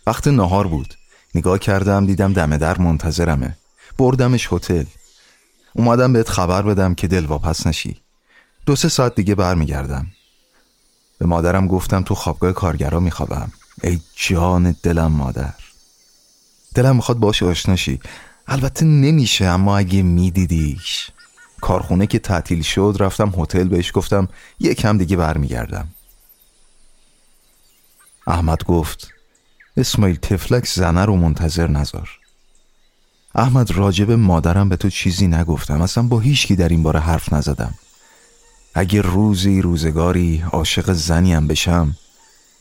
وقت 0.07 0.29
نهار 0.29 0.67
بود. 0.67 0.95
نگاه 1.35 1.59
کردم 1.59 2.07
دیدم 2.07 2.33
دم 2.33 2.57
در 2.57 2.79
منتظرمه. 2.79 3.57
بردمش 3.99 4.53
هتل. 4.53 4.85
اومدم 5.73 6.13
بهت 6.13 6.29
خبر 6.29 6.63
بدم 6.63 6.95
که 6.95 7.09
دل 7.09 7.27
واپس 7.27 7.67
نشی. 7.67 8.01
دو 8.67 8.77
سه 8.77 8.89
ساعت 8.89 9.15
دیگه 9.15 9.35
برمیگردم. 9.35 10.07
به 11.19 11.27
مادرم 11.27 11.67
گفتم 11.67 12.03
تو 12.03 12.15
خوابگاه 12.15 12.53
کارگرا 12.53 13.01
میخوابم. 13.01 13.53
ای 13.83 14.01
جان 14.17 14.77
دلم 14.83 15.13
مادر. 15.13 15.55
دلم 16.75 16.97
می‌خواد 16.97 17.19
باش 17.19 17.43
آشناشی 17.43 18.01
البته 18.47 18.85
نمیشه 18.85 19.45
اما 19.45 19.79
اگه 19.79 20.03
میدیدیش. 20.03 21.11
کارخونه 21.61 22.07
که 22.07 22.19
تعطیل 22.19 22.63
شد 22.63 22.97
رفتم 23.01 23.33
هتل 23.39 23.69
بهش 23.69 23.93
گفتم 23.95 24.29
یکم 24.61 24.99
دیگه 24.99 25.17
برمیگردم. 25.17 25.89
احمد 28.27 28.65
گفت 28.65 29.09
اسماعیل 29.77 30.17
تفلک 30.17 30.67
زنه 30.67 31.05
رو 31.05 31.17
منتظر 31.17 31.67
نذار. 31.67 32.11
احمد 33.35 33.71
راجب 33.71 34.11
مادرم 34.11 34.69
به 34.69 34.77
تو 34.77 34.91
چیزی 34.91 35.27
نگفتم 35.27 35.81
اصلا 35.81 36.03
با 36.03 36.21
هیچکی 36.21 36.57
در 36.57 36.69
این 36.69 36.83
باره 36.83 37.01
حرف 37.01 37.33
نزدم. 37.33 37.75
اگه 38.75 39.01
روزی 39.01 39.61
روزگاری 39.61 40.45
عاشق 40.53 40.93
زنیم 40.93 41.47
بشم 41.47 41.97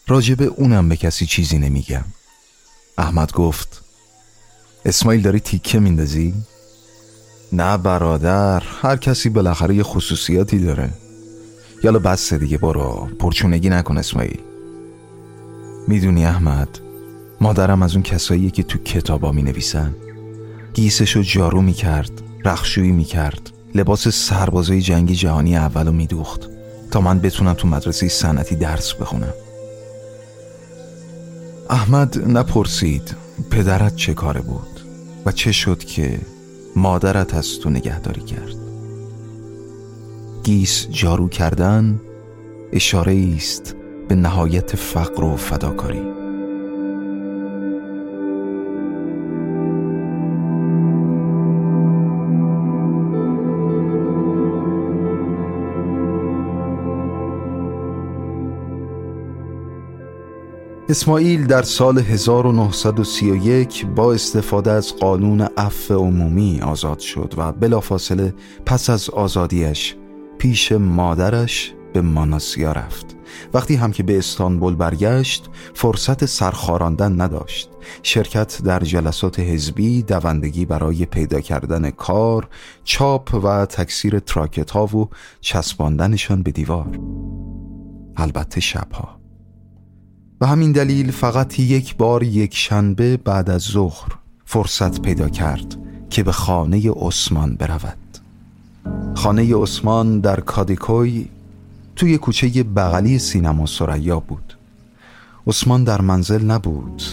راجب 0.07 0.41
اونم 0.41 0.89
به 0.89 0.95
کسی 0.95 1.25
چیزی 1.25 1.57
نمیگم. 1.57 2.05
احمد 2.97 3.31
گفت 3.31 3.83
اسماعیل 4.85 5.21
داری 5.21 5.39
تیکه 5.39 5.79
میندازی؟ 5.79 6.33
نه 7.51 7.77
برادر 7.77 8.63
هر 8.81 8.97
کسی 8.97 9.29
بالاخره 9.29 9.75
یه 9.75 9.83
خصوصیاتی 9.83 10.59
داره. 10.59 10.89
یالا 11.83 11.99
بسته 11.99 12.37
دیگه 12.37 12.57
برو. 12.57 13.07
پرچونگی 13.19 13.69
نکن 13.69 13.97
اسماعیل. 13.97 14.39
می‌دونی 15.87 16.25
احمد 16.25 16.79
مادرم 17.41 17.83
از 17.83 17.93
اون 17.93 18.03
کسایی 18.03 18.51
که 18.51 18.63
تو 18.63 18.77
کتابا 18.77 19.31
می 19.31 19.43
نویسن 19.43 19.95
گیسشو 20.73 21.21
جارو 21.21 21.61
می 21.61 21.73
کرد 21.73 22.11
رخشویی 22.45 22.91
می 22.91 23.03
کرد 23.03 23.51
لباس 23.75 24.07
سربازای 24.07 24.81
جنگی 24.81 25.15
جهانی 25.15 25.57
اولو 25.57 25.91
می 25.91 26.07
دوخت 26.07 26.49
تا 26.91 27.01
من 27.01 27.19
بتونم 27.19 27.53
تو 27.53 27.67
مدرسه 27.67 28.07
سنتی 28.07 28.55
درس 28.55 28.93
بخونم. 28.93 29.33
احمد 31.69 32.37
نپرسید 32.37 33.15
پدرت 33.51 33.95
چه 33.95 34.13
کاره 34.13 34.41
بود؟ 34.41 34.81
و 35.25 35.31
چه 35.31 35.51
شد 35.51 35.79
که؟ 35.79 36.19
مادرت 36.77 37.35
از 37.35 37.59
تو 37.59 37.69
نگهداری 37.69 38.21
کرد. 38.21 38.55
گیس 40.43 40.87
جارو 40.89 41.29
کردن 41.29 42.01
اشاره 42.71 43.33
است 43.35 43.75
به 44.07 44.15
نهایت 44.15 44.75
فقر 44.75 45.23
و 45.23 45.35
فداکاری. 45.35 46.16
اسماعیل 60.89 61.47
در 61.47 61.61
سال 61.61 61.99
1931 61.99 63.85
با 63.85 64.13
استفاده 64.13 64.71
از 64.71 64.95
قانون 64.95 65.41
عفو 65.41 65.93
عمومی 65.93 66.61
آزاد 66.61 66.99
شد 66.99 67.33
و 67.37 67.51
بلافاصله 67.51 68.33
پس 68.65 68.89
از 68.89 69.09
آزادیش 69.09 69.95
پیش 70.37 70.71
مادرش 70.71 71.73
به 71.93 72.01
ماناسیا 72.01 72.71
رفت. 72.71 73.15
وقتی 73.53 73.75
هم 73.75 73.91
که 73.91 74.03
به 74.03 74.17
استانبول 74.17 74.75
برگشت 74.75 75.49
فرصت 75.73 76.25
سرخاراندن 76.25 77.21
نداشت. 77.21 77.69
شرکت 78.03 78.61
در 78.63 78.79
جلسات 78.79 79.39
حزبی 79.39 80.03
دوندگی 80.03 80.65
برای 80.65 81.05
پیدا 81.05 81.39
کردن 81.39 81.89
کار 81.89 82.47
چاپ 82.83 83.43
و 83.43 83.65
تکثیر 83.65 84.19
تراکت 84.19 84.71
ها 84.71 84.97
و 84.97 85.09
چسباندنشان 85.41 86.43
به 86.43 86.51
دیوار. 86.51 86.99
البته 88.17 88.61
شبها. 88.61 89.16
و 90.41 90.45
همین 90.45 90.71
دلیل 90.71 91.11
فقط 91.11 91.59
یک 91.59 91.95
بار 91.95 92.23
یک 92.23 92.55
شنبه 92.55 93.17
بعد 93.17 93.49
از 93.49 93.61
ظهر 93.61 94.17
فرصت 94.45 95.01
پیدا 95.01 95.29
کرد 95.29 95.75
که 96.09 96.23
به 96.23 96.31
خانه 96.31 96.91
عثمان 96.91 97.55
برود. 97.55 97.97
خانه 99.15 99.55
عثمان 99.55 100.19
در 100.19 100.39
کادیکوی 100.39 101.27
توی 101.95 102.17
کوچه 102.17 102.63
بغلی 102.63 103.19
سینما 103.19 103.65
سریا 103.65 104.19
بود. 104.19 104.57
عثمان 105.47 105.83
در 105.83 106.01
منزل 106.01 106.45
نبود. 106.45 107.03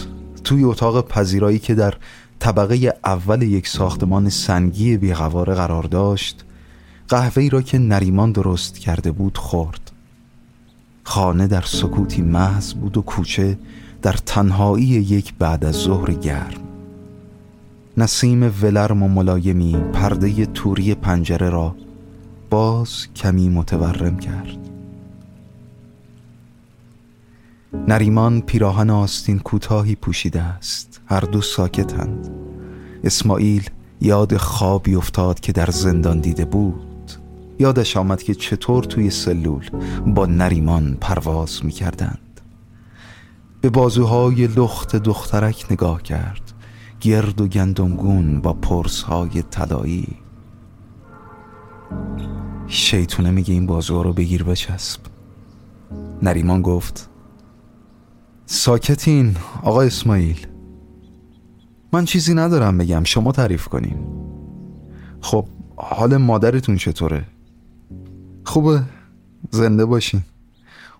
توی 0.43 0.63
اتاق 0.63 1.07
پذیرایی 1.07 1.59
که 1.59 1.75
در 1.75 1.93
طبقه 2.39 2.93
اول 3.05 3.41
یک 3.41 3.67
ساختمان 3.67 4.29
سنگی 4.29 4.97
بیغواره 4.97 5.53
قرار 5.53 5.83
داشت 5.83 6.45
قهوه 7.07 7.47
را 7.51 7.61
که 7.61 7.77
نریمان 7.77 8.31
درست 8.31 8.79
کرده 8.79 9.11
بود 9.11 9.37
خورد. 9.37 9.91
خانه 11.07 11.47
در 11.47 11.61
سکوتی 11.61 12.21
محض 12.21 12.73
بود 12.73 12.97
و 12.97 13.01
کوچه 13.01 13.57
در 14.01 14.13
تنهایی 14.13 14.85
یک 14.85 15.33
بعد 15.39 15.65
از 15.65 15.75
ظهر 15.75 16.11
گرم. 16.11 16.61
نسیم 17.97 18.43
ولرم 18.61 19.03
و 19.03 19.07
ملایمی 19.07 19.77
پرده 19.93 20.45
توری 20.45 20.95
پنجره 20.95 21.49
را 21.49 21.75
باز 22.49 23.07
کمی 23.15 23.49
متورم 23.49 24.17
کرد. 24.17 24.57
نریمان 27.87 28.41
پیراهن 28.41 28.89
آستین 28.89 29.39
کوتاهی 29.39 29.95
پوشیده 29.95 30.41
است. 30.41 31.01
هر 31.05 31.19
دو 31.19 31.41
ساکتند. 31.41 32.29
اسماعیل 33.03 33.69
یاد 34.01 34.37
خوابی 34.37 34.95
افتاد 34.95 35.39
که 35.39 35.51
در 35.51 35.69
زندان 35.71 36.19
دیده 36.19 36.45
بود. 36.45 36.94
یادش 37.59 37.97
آمد 37.97 38.23
که 38.23 38.35
چطور 38.35 38.83
توی 38.83 39.09
سلول 39.09 39.69
با 40.07 40.25
نریمان 40.25 40.97
پرواز 41.01 41.65
می 41.65 41.71
کردند 41.71 42.41
به 43.61 43.69
بازوهای 43.69 44.47
لخت 44.47 44.95
دخترک 44.95 45.65
نگاه 45.71 46.03
کرد. 46.03 46.53
گرد 47.01 47.41
و 47.41 47.47
گندمگون 47.47 48.41
با 48.41 48.53
پرسهای 48.53 49.41
طلایی. 49.41 50.07
شیطونه 52.67 53.31
میگه 53.31 53.53
این 53.53 53.65
بازوها 53.65 54.01
رو 54.01 54.13
بگیر 54.13 54.43
بچسب. 54.43 54.99
نریمان 56.21 56.61
گفت 56.61 57.09
ساکتین 58.45 59.35
آقا 59.63 59.81
اسماعیل. 59.81 60.47
من 61.93 62.05
چیزی 62.05 62.33
ندارم 62.33 62.77
بگم 62.77 63.03
شما 63.03 63.31
تعریف 63.31 63.67
کنین. 63.67 64.07
خب 65.21 65.47
حال 65.75 66.17
مادرتون 66.17 66.75
چطوره؟ 66.77 67.25
خوبه. 68.45 68.83
زنده 69.51 69.85
باشین. 69.85 70.21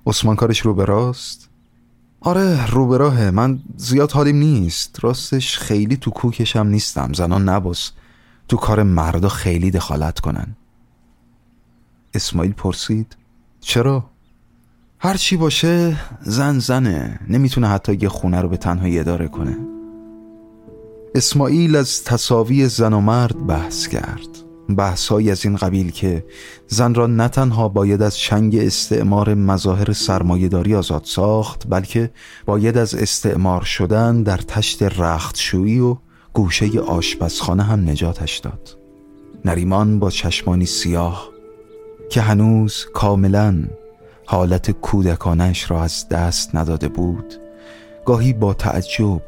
عثمان 0.08 0.36
کارش 0.36 0.60
رو 0.60 0.74
به 0.74 0.86
راست؟ 0.86 1.50
آره 2.22 2.72
رو 2.72 2.88
به 2.88 2.98
راهه. 2.98 3.32
من 3.32 3.60
زیاد 3.78 4.12
حالیم 4.12 4.36
نیست. 4.36 5.04
راستش 5.04 5.58
خیلی 5.58 5.98
تو 5.98 6.12
کوکشم 6.12 6.68
نیستم. 6.68 7.14
زنان 7.14 7.50
نباس. 7.50 7.92
تو 8.48 8.58
کار 8.58 8.84
مردا 8.84 9.30
خیلی 9.30 9.72
دخالت 9.72 10.20
کنن. 10.20 10.56
اسماعیل 12.14 12.54
پرسید. 12.54 13.16
چرا؟ 13.60 14.10
هر 15.00 15.18
چی 15.18 15.38
باشه 15.38 15.98
زن 16.22 16.60
زنه. 16.60 17.20
نمی‌تونه 17.30 17.68
حتی 17.68 17.96
یه 18.02 18.10
خونه 18.10 18.42
رو 18.42 18.50
به 18.50 18.58
تنهایی 18.58 19.00
اداره 19.00 19.28
کنه. 19.28 19.58
اسماعیل 21.16 21.76
از 21.76 22.04
تصاوی 22.04 22.68
زن 22.68 22.94
و 22.94 23.02
مرد 23.02 23.48
بحث 23.48 23.88
کرد. 23.88 24.45
بحثهایی 24.70 25.32
از 25.32 25.46
این 25.46 25.56
قبیل 25.56 25.92
که 25.92 26.26
زن 26.68 26.94
را 26.94 27.08
نه 27.08 27.28
تنها 27.28 27.70
باید 27.70 28.02
از 28.02 28.18
چنگ 28.18 28.56
استعمار 28.56 29.34
مظاهر 29.34 29.94
سرمایهداری 29.94 30.76
آزاد 30.76 31.02
ساخت 31.06 31.64
بلکه 31.70 32.12
باید 32.46 32.78
از 32.78 32.96
استعمار 32.96 33.62
شدن 33.62 34.24
در 34.24 34.38
تشت 34.38 34.84
رختشویی 34.84 35.80
و 35.80 35.98
گوشه 36.34 36.80
آشپزخانه 36.80 37.64
هم 37.64 37.90
نجاتش 37.90 38.38
داد. 38.38 38.78
نریمان 39.46 40.00
با 40.00 40.10
چشمانی 40.10 40.66
سیاه 40.66 41.30
که 42.10 42.22
هنوز 42.22 42.86
کاملا 42.94 43.64
حالت 44.26 44.72
کودکانش 44.72 45.72
را 45.72 45.84
از 45.84 46.10
دست 46.10 46.56
نداده 46.56 46.88
بود 46.88 47.34
گاهی 48.06 48.34
با 48.34 48.54
تعجب 48.54 49.22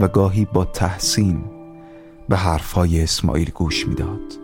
و 0.00 0.08
گاهی 0.08 0.46
با 0.52 0.64
تحسین 0.64 1.44
به 2.28 2.36
حرفهای 2.36 3.02
اسماعیل 3.02 3.50
گوش 3.50 3.88
می‌داد. 3.88 4.43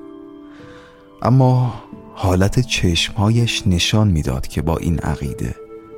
اما 1.23 1.75
حالت 2.15 2.61
چشمهایش 2.61 3.67
نشان 3.67 4.09
می‌داد 4.09 4.47
که 4.47 4.63
با 4.63 4.77
این 4.77 4.99
عقیده 4.99 5.55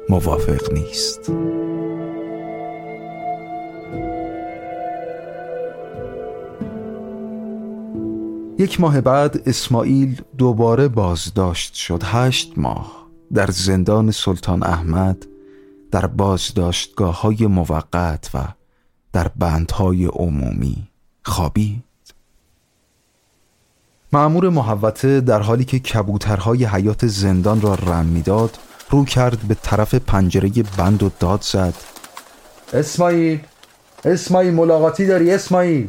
موافق 0.08 0.72
نیست. 0.72 1.32
یک 8.58 8.80
ماه 8.80 9.00
بعد 9.00 9.48
اسماعیل 9.48 10.22
دوباره 10.38 10.88
بازداشت 10.88 11.74
شد. 11.74 12.02
هشت 12.04 12.52
ماه 12.56 13.06
در 13.34 13.50
زندان 13.50 14.10
سلطان 14.10 14.62
احمد 14.62 15.26
در 15.90 16.06
بازداشتگاه 16.06 17.20
های 17.20 17.46
موقت 17.46 18.30
و 18.34 18.38
در 19.12 19.28
بندهای 19.28 20.06
عمومی 20.06 20.88
خوابید. 21.24 21.91
معمور 24.14 24.48
محوطه 24.48 25.20
در 25.20 25.42
حالی 25.42 25.64
که 25.64 25.78
کبوترهای 25.78 26.64
حیات 26.64 27.06
زندان 27.06 27.60
را 27.60 27.74
رم 27.74 28.06
می‌داد 28.06 28.58
رو 28.90 29.04
کرد 29.04 29.38
به 29.48 29.54
طرف 29.62 29.94
پنجره 29.94 30.50
بند 30.78 31.02
و 31.02 31.10
داد 31.20 31.42
زد. 31.42 31.74
اسماعیل 32.72 33.40
اسماعیل 34.04 34.54
ملاقاتی 34.54 35.06
داری 35.06 35.30
اسماعیل؟ 35.30 35.88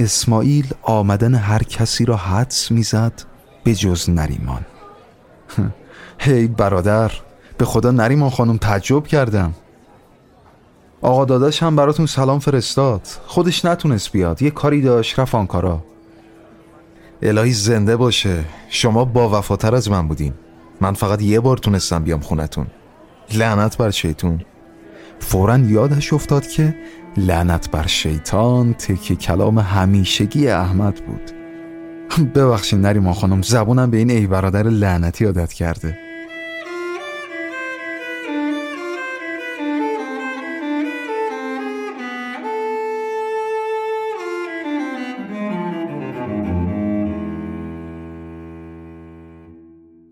اسماعیل 0.00 0.74
آمدن 0.82 1.34
هر 1.34 1.62
کسی 1.62 2.04
را 2.04 2.16
حدس 2.16 2.70
می‌زد 2.70 3.12
به 3.64 3.74
جز 3.74 4.10
نریمان. 4.10 4.64
هی 6.18 6.46
برادر 6.46 7.12
به 7.58 7.64
خدا 7.64 7.90
نریمان 7.90 8.30
خانم 8.30 8.56
تعجب 8.56 9.06
کردم. 9.06 9.54
آقا 11.02 11.24
داداش 11.24 11.62
هم 11.62 11.76
براتون 11.76 12.06
سلام 12.06 12.38
فرستاد. 12.38 13.02
خودش 13.26 13.64
نتونست 13.64 14.12
بیاد 14.12 14.42
یه 14.42 14.50
کاری 14.50 14.82
داشت 14.82 15.18
رفت 15.18 15.34
آنکارا. 15.34 15.93
الهی 17.22 17.52
زنده 17.52 17.96
باشه. 17.96 18.44
شما 18.68 19.04
با 19.04 19.38
وفاتر 19.38 19.74
از 19.74 19.90
من 19.90 20.08
بودین. 20.08 20.32
من 20.80 20.94
فقط 20.94 21.22
یه 21.22 21.40
بار 21.40 21.56
تونستم 21.56 22.02
بیام 22.04 22.20
خونتون. 22.20 22.66
لعنت 23.34 23.76
بر 23.76 23.90
شیطون. 23.90 24.40
فورا 25.18 25.58
یادش 25.58 26.12
افتاد 26.12 26.46
که 26.46 26.74
لعنت 27.16 27.70
بر 27.70 27.86
شیطان 27.86 28.74
تکی 28.74 29.16
کلام 29.16 29.58
همیشگی 29.58 30.48
احمد 30.48 30.94
بود. 31.06 31.30
ببخشید 32.34 32.78
نریمان 32.78 33.14
خانم 33.14 33.42
زبونم 33.42 33.90
به 33.90 33.96
این 33.96 34.10
ای 34.10 34.26
برادر 34.26 34.62
لعنتی 34.62 35.24
عادت 35.24 35.52
کرده. 35.52 35.98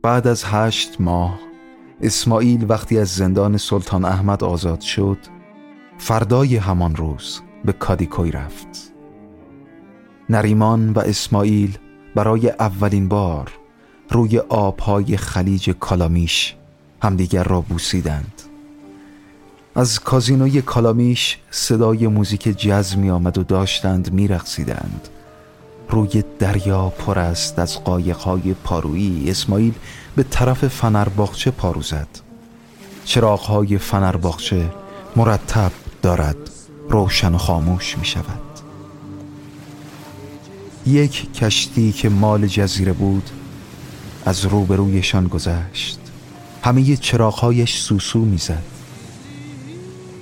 بعد 0.02 0.26
از 0.26 0.44
هشت 0.44 1.00
ماه 1.00 1.38
اسماعیل 2.00 2.66
وقتی 2.68 2.98
از 2.98 3.08
زندان 3.08 3.56
سلطان 3.56 4.04
احمد 4.04 4.44
آزاد 4.44 4.80
شد 4.80 5.18
فردای 5.98 6.56
همان 6.56 6.96
روز 6.96 7.40
به 7.64 7.72
کادیکوی 7.72 8.30
رفت 8.30 8.92
نریمان 10.30 10.90
و 10.90 10.98
اسماعیل 10.98 11.78
برای 12.14 12.50
اولین 12.50 13.08
بار 13.08 13.52
روی 14.10 14.38
آبهای 14.38 15.16
خلیج 15.16 15.70
کالامیش 15.70 16.54
همدیگر 17.02 17.44
را 17.44 17.60
بوسیدند 17.60 18.42
از 19.74 20.00
کازینوی 20.00 20.62
کالامیش 20.62 21.38
صدای 21.50 22.06
موزیک 22.06 22.42
جز 22.42 22.96
می 22.96 23.10
آمد 23.10 23.38
و 23.38 23.42
داشتند 23.42 24.12
می 24.12 24.28
رقصیدند. 24.28 25.08
روی 25.92 26.24
دریا 26.38 26.88
پر 26.88 27.18
است 27.18 27.58
از 27.58 27.84
قایقهای 27.84 28.54
پارویی. 28.54 29.30
اسماعیل 29.30 29.74
به 30.16 30.22
طرف 30.22 30.68
فنرباغچه 30.68 31.50
پارو 31.50 31.82
زد. 31.82 32.08
چراغهای 33.04 33.78
فنرباغچه 33.78 34.70
مرتب 35.16 35.72
دارد 36.02 36.36
روشن 36.88 37.34
و 37.34 37.38
خاموش 37.38 37.98
می 37.98 38.04
شود 38.04 38.40
یک 40.86 41.32
کشتی 41.32 41.92
که 41.92 42.08
مال 42.08 42.46
جزیره 42.46 42.92
بود 42.92 43.30
از 44.24 44.44
روبرویشان 44.44 45.26
گذشت. 45.26 45.98
همه 46.62 46.96
چراغهایش 46.96 47.78
سوسو 47.78 48.18
می‌زد. 48.18 48.62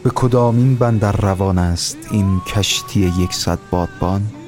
به 0.02 0.11
کدامین 0.14 0.76
بندر 0.76 1.12
روان 1.12 1.59
است 1.59 1.96
این 2.11 2.40
کشتی 2.40 3.12
یکصد 3.18 3.59
بادبان؟ 3.70 4.39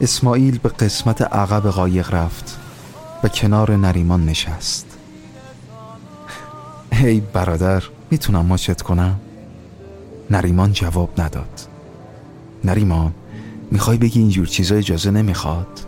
اسماعیل 0.00 0.58
به 0.58 0.68
قسمت 0.68 1.22
عقب 1.22 1.70
قایق 1.70 2.14
رفت 2.14 2.58
و 3.24 3.28
کنار 3.28 3.76
نریمان 3.76 4.26
نشست 4.26 4.86
هی 6.92 7.20
برادر 7.20 7.82
می‌تونم 8.10 8.46
ماچت 8.46 8.82
کنم؟ 8.82 9.20
نریمان 10.30 10.72
جواب 10.72 11.20
نداد 11.20 11.60
نریمان 12.64 13.14
می‌خوای 13.70 13.98
بگی 13.98 14.20
اینجور 14.20 14.46
چیزا 14.46 14.74
اجازه 14.74 15.10
نمی‌خواد؟ 15.10 15.80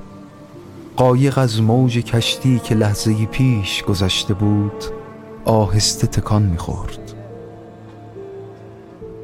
قایق 0.97 1.39
از 1.39 1.63
موج 1.63 1.99
کشتی 1.99 2.59
که 2.59 2.75
لحظه 2.75 3.27
پیش 3.27 3.83
گذشته 3.83 4.35
بود 4.35 4.85
آهسته 5.45 6.07
تکان 6.07 6.43
می‌خورد 6.43 7.13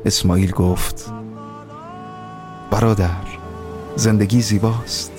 اسماعیل 0.05 0.51
گفت 0.51 1.13
برادر 2.71 3.32
زندگی 3.97 4.41
زیباست. 4.41 5.13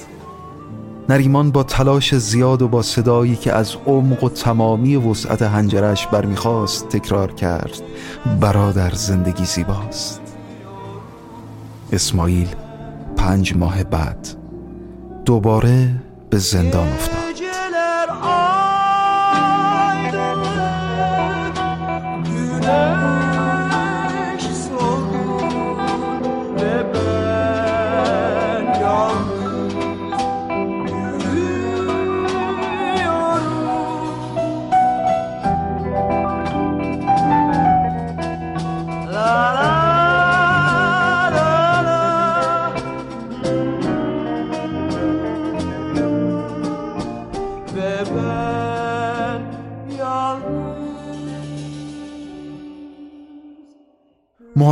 نریمان 1.09 1.51
با 1.51 1.63
تلاش 1.63 2.15
زیاد 2.15 2.61
و 2.61 2.67
با 2.67 2.81
صدایی 2.81 3.35
که 3.35 3.53
از 3.53 3.75
عمق 3.85 4.23
و 4.23 4.29
تمامی 4.29 4.95
وسعت 4.95 5.41
هنجرش 5.41 6.07
برمیخواست 6.07 6.89
تکرار 6.89 7.31
کرد 7.31 7.81
برادر 8.39 8.91
زندگی 8.93 9.45
زیباست. 9.45 10.21
اسماعیل 11.91 12.47
پنج 13.17 13.55
ماه 13.55 13.83
بعد 13.83 14.27
دوباره 15.25 15.89
به 16.29 16.37
زندان 16.37 16.87
افتاد. 16.87 17.22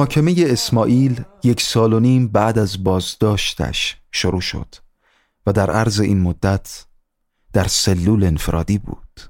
محاکمه 0.01 0.35
اسماعیل 0.37 1.23
یک 1.43 1.61
سال 1.61 1.93
و 1.93 1.99
نیم 1.99 2.27
بعد 2.27 2.59
از 2.59 2.83
بازداشتش 2.83 3.97
شروع 4.11 4.41
شد 4.41 4.75
و 5.45 5.51
در 5.51 5.71
عرض 5.71 5.99
این 5.99 6.21
مدت 6.21 6.85
در 7.53 7.67
سلول 7.67 8.23
انفرادی 8.23 8.77
بود. 8.77 9.21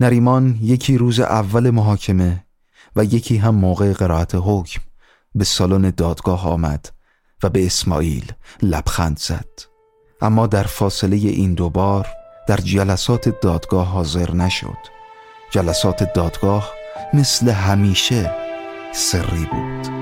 نریمان 0.00 0.58
یکی 0.62 0.98
روز 0.98 1.20
اول 1.20 1.70
محاکمه 1.70 2.44
و 2.96 3.04
یکی 3.04 3.36
هم 3.36 3.54
موقع 3.54 3.92
قرائت 3.92 4.32
حکم 4.34 4.80
به 5.34 5.44
سالن 5.44 5.90
دادگاه 5.90 6.48
آمد 6.48 6.92
و 7.42 7.48
به 7.48 7.66
اسماعیل 7.66 8.32
لبخند 8.62 9.18
زد. 9.18 9.58
اما 10.20 10.46
در 10.46 10.64
فاصله 10.64 11.16
این 11.16 11.54
دوبار 11.54 12.06
در 12.48 12.56
جلسات 12.56 13.40
دادگاه 13.40 13.86
حاضر 13.86 14.34
نشد. 14.34 14.78
جلسات 15.50 16.12
دادگاه 16.12 16.72
مثل 17.14 17.48
همیشه 17.48 18.50
سری 18.92 19.46
بود 19.52 20.00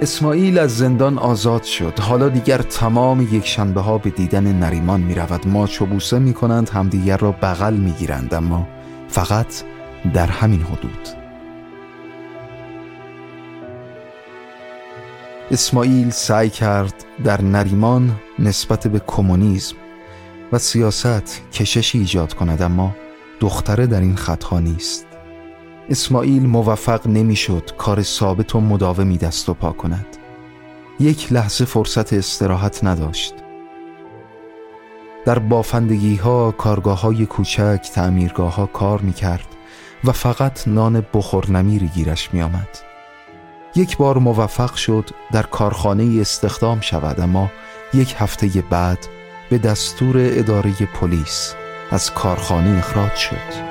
اسماعیل 0.00 0.58
از 0.58 0.76
زندان 0.76 1.18
آزاد 1.18 1.62
شد. 1.62 1.98
حالا 1.98 2.28
دیگر 2.28 2.58
تمام 2.58 3.28
یک 3.32 3.46
شنبه 3.46 3.80
ها 3.80 3.98
به 3.98 4.10
دیدن 4.10 4.52
نریمان 4.52 5.00
می 5.00 5.14
رود. 5.14 5.48
ما 5.48 5.66
چوبوسه 5.66 6.18
می 6.18 6.34
کنند 6.34 6.68
همدیگر 6.68 7.16
را 7.16 7.32
بغل 7.32 7.74
می 7.74 7.92
گیرند. 7.92 8.34
اما 8.34 8.68
فقط 9.08 9.62
در 10.14 10.26
همین 10.26 10.62
حدود. 10.62 11.08
اسماعیل 15.50 16.10
سعی 16.10 16.50
کرد 16.50 17.04
در 17.24 17.42
نریمان 17.42 18.16
نسبت 18.38 18.88
به 18.88 19.00
کمونیسم 19.06 19.76
و 20.52 20.58
سیاست 20.58 21.42
کششی 21.52 21.98
ایجاد 21.98 22.34
کند 22.34 22.62
اما 22.62 22.96
دختره 23.40 23.86
در 23.86 24.00
این 24.00 24.16
خطها 24.16 24.60
نیست. 24.60 25.06
اسماعیل 25.90 26.46
موفق 26.46 27.06
نمی‌شد 27.06 27.70
کار 27.78 28.02
ثابت 28.02 28.54
و 28.54 28.60
مداومی 28.60 29.18
دست 29.18 29.48
و 29.48 29.54
پا 29.54 29.72
کند. 29.72 30.06
یک 31.00 31.32
لحظه 31.32 31.64
فرصت 31.64 32.12
استراحت 32.12 32.84
نداشت. 32.84 33.34
در 35.26 35.38
بافندگی 35.38 36.16
ها 36.16 36.50
کارگاه 36.50 37.00
های 37.00 37.26
کوچک 37.26 37.90
تعمیرگاه 37.94 38.54
ها 38.54 38.66
کار 38.66 39.00
می 39.00 39.12
کرد 39.12 39.46
و 40.04 40.12
فقط 40.12 40.68
نان 40.68 41.06
بخور 41.14 41.50
نمیری 41.50 41.86
گیرش 41.88 42.34
می 42.34 42.42
آمد. 42.42 42.78
یک 43.76 43.96
بار 43.96 44.18
موفق 44.18 44.74
شد 44.74 45.10
در 45.32 45.42
کارخانه 45.42 46.20
استخدام 46.20 46.80
شود 46.80 47.20
اما 47.20 47.50
یک 47.94 48.14
هفته 48.18 48.64
بعد 48.70 48.98
به 49.50 49.58
دستور 49.58 50.16
اداره 50.18 50.72
پلیس 50.72 51.54
از 51.90 52.10
کارخانه 52.10 52.78
اخراج 52.78 53.14
شد. 53.14 53.68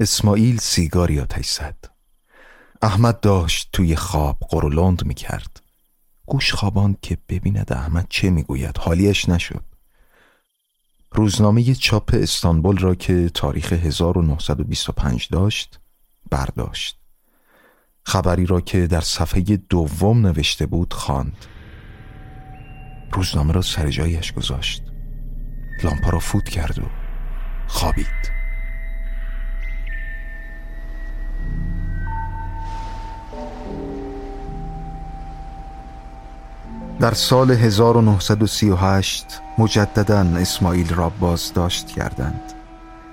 اسماعیل 0.00 0.58
سیگاری 0.58 1.20
آتش 1.20 1.50
زد. 1.50 1.76
احمد 2.82 3.20
داشت 3.20 3.68
توی 3.72 3.96
خواب 3.96 4.38
قرولند 4.48 5.04
می 5.04 5.14
کرد 5.14 5.62
گوش 6.26 6.52
خوابان 6.54 6.96
که 7.02 7.18
ببیند 7.28 7.72
احمد 7.72 8.06
چه 8.10 8.30
می‌گوید. 8.30 8.78
حالیش 8.78 9.28
نشد. 9.28 9.64
روزنامه 11.12 11.74
چاپ 11.74 12.10
استانبول 12.14 12.78
را 12.78 12.94
که 12.94 13.28
تاریخ 13.28 13.72
1925 13.72 15.28
داشت 15.30 15.80
برداشت. 16.30 16.99
خبری 18.10 18.46
را 18.46 18.60
که 18.60 18.86
در 18.86 19.00
صفحه 19.00 19.40
دوم 19.40 20.26
نوشته 20.26 20.66
بود 20.66 20.92
خواند. 20.92 21.36
روزنامه 23.12 23.52
را 23.52 23.62
سر 23.62 23.88
جایش 23.88 24.32
گذاشت. 24.32 24.82
لامپا 25.82 26.10
را 26.10 26.18
فوت 26.18 26.48
کرد 26.48 26.78
و 26.78 26.82
خوابید. 27.66 28.30
در 37.00 37.14
سال 37.14 37.50
1938 37.50 39.40
مجددا 39.58 40.20
اسماعیل 40.20 40.94
را 40.94 41.08
بازداشت 41.08 41.86
کردند. 41.86 42.52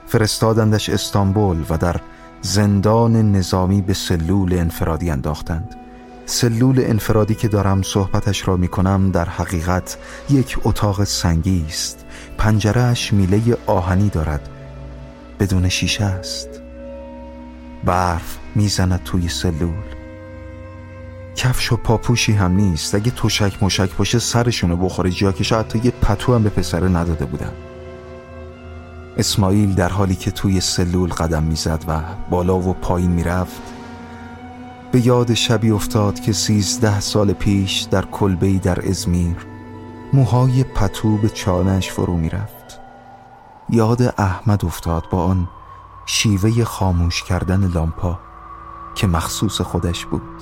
فرستادندش 0.07 0.89
استانبول 0.89 1.65
و 1.69 1.77
در 1.77 2.01
زندان 2.41 3.31
نظامی 3.31 3.81
به 3.81 3.93
سلول 3.93 4.53
انفرادی 4.53 5.09
انداختند. 5.09 5.75
سلول 6.25 6.83
انفرادی 6.85 7.35
که 7.35 7.47
دارم 7.47 7.81
صحبتش 7.81 8.47
را 8.47 8.57
می 8.57 8.67
کنم 8.67 9.11
در 9.11 9.29
حقیقت 9.29 9.97
یک 10.29 10.57
اتاق 10.63 11.03
سنگی 11.03 11.65
است. 11.67 12.05
پنجرهش 12.37 13.13
میله 13.13 13.57
آهنی 13.65 14.09
دارد. 14.09 14.49
بدون 15.39 15.69
شیشه 15.69 16.03
است. 16.03 16.49
برف 17.85 18.37
می‌زند 18.55 19.03
توی 19.03 19.29
سلول. 19.29 19.83
کفش 21.35 21.71
و 21.71 21.77
پاپوشی 21.77 22.33
هم 22.33 22.51
نیست. 22.51 22.95
اگه 22.95 23.11
توشک 23.11 23.63
مشک 23.63 23.95
باشه 23.97 24.19
سرشونو 24.19 24.75
بخوره. 24.75 25.09
جا 25.09 25.31
که 25.31 25.43
شاید 25.43 25.67
تا 25.67 25.79
یه 25.79 25.91
پتو 25.91 26.35
هم 26.35 26.43
به 26.43 26.49
پسره 26.49 26.87
نداده 26.87 27.25
بودن. 27.25 27.51
اسماعیل 29.17 29.75
در 29.75 29.89
حالی 29.89 30.15
که 30.15 30.31
توی 30.31 30.61
سلول 30.61 31.09
قدم 31.09 31.43
می‌زد 31.43 31.83
و 31.87 32.01
بالا 32.29 32.59
و 32.59 32.73
پایین 32.73 33.11
می‌رفت 33.11 33.61
به 34.91 35.07
یاد 35.07 35.33
شبی 35.33 35.71
افتاد 35.71 36.19
که 36.19 36.33
سیزده 36.33 36.99
سال 36.99 37.33
پیش 37.33 37.81
در 37.81 38.05
کلبهی 38.05 38.59
در 38.59 38.89
ازمیر 38.89 39.35
موهای 40.13 40.63
پتو 40.63 41.17
به 41.17 41.29
چانش 41.29 41.91
فرو 41.91 42.17
می‌رفت. 42.17 42.79
یاد 43.69 44.13
احمد 44.17 44.65
افتاد 44.65 45.09
با 45.09 45.23
آن 45.23 45.49
شیوه 46.05 46.63
خاموش 46.63 47.23
کردن 47.23 47.67
لامپا 47.67 48.19
که 48.95 49.07
مخصوص 49.07 49.61
خودش 49.61 50.05
بود. 50.05 50.36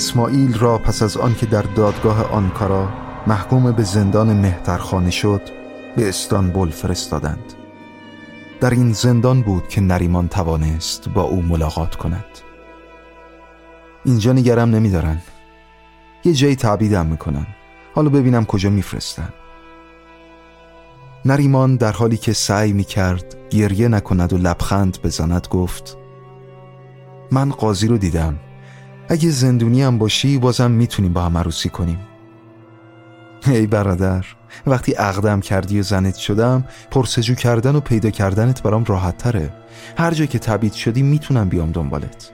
اسماعیل 0.00 0.58
را 0.58 0.78
پس 0.78 1.02
از 1.02 1.16
آنکه 1.16 1.46
در 1.46 1.62
دادگاه 1.62 2.32
آنکارا 2.32 2.88
محکوم 3.26 3.72
به 3.72 3.82
زندان 3.82 4.32
مهترخانه 4.32 5.10
شد 5.10 5.40
به 5.96 6.08
استانبول 6.08 6.70
فرستادند. 6.70 7.52
در 8.60 8.70
این 8.70 8.92
زندان 8.92 9.42
بود 9.42 9.68
که 9.68 9.80
نریمان 9.80 10.28
توانست 10.28 11.08
با 11.08 11.22
او 11.22 11.42
ملاقات 11.42 11.94
کند. 11.94 12.24
اینجا 14.04 14.32
نگرم 14.32 14.70
نمیدارن. 14.70 15.22
یه 16.24 16.32
جایی 16.32 16.56
تعبیدم 16.56 17.06
می‌کنن. 17.06 17.46
حالا 17.94 18.08
ببینم 18.08 18.44
کجا 18.44 18.70
میفرستن. 18.70 19.28
نریمان 21.24 21.76
در 21.76 21.92
حالی 21.92 22.16
که 22.16 22.32
سعی 22.32 22.72
می‌کرد 22.72 23.36
گریه 23.50 23.88
نکند 23.88 24.32
و 24.32 24.38
لبخند 24.38 24.98
بزند 25.04 25.46
گفت 25.50 25.96
من 27.30 27.50
قاضی 27.50 27.86
رو 27.86 27.98
دیدم. 27.98 28.38
اگه 29.12 29.30
زندونی 29.30 29.82
هم 29.82 29.98
باشی 29.98 30.38
بازم 30.38 30.70
می‌تونیم 30.70 31.12
با 31.12 31.22
هم 31.22 31.38
عروسی 31.38 31.68
کنیم. 31.68 31.98
ای 33.46 33.66
برادر 33.66 34.24
وقتی 34.66 34.94
اقدم 34.98 35.40
کردی 35.40 35.80
و 35.80 35.82
زنت 35.82 36.16
شدم 36.16 36.64
پرسجو 36.90 37.34
کردن 37.34 37.76
و 37.76 37.80
پیدا 37.80 38.10
کردنت 38.10 38.62
برام 38.62 38.84
راحت 38.84 39.16
تره. 39.16 39.52
هر 39.98 40.14
جا 40.14 40.26
که 40.26 40.38
تبید 40.38 40.72
شدی 40.72 41.02
می‌تونم 41.02 41.48
بیام 41.48 41.70
دنبالت. 41.70 42.30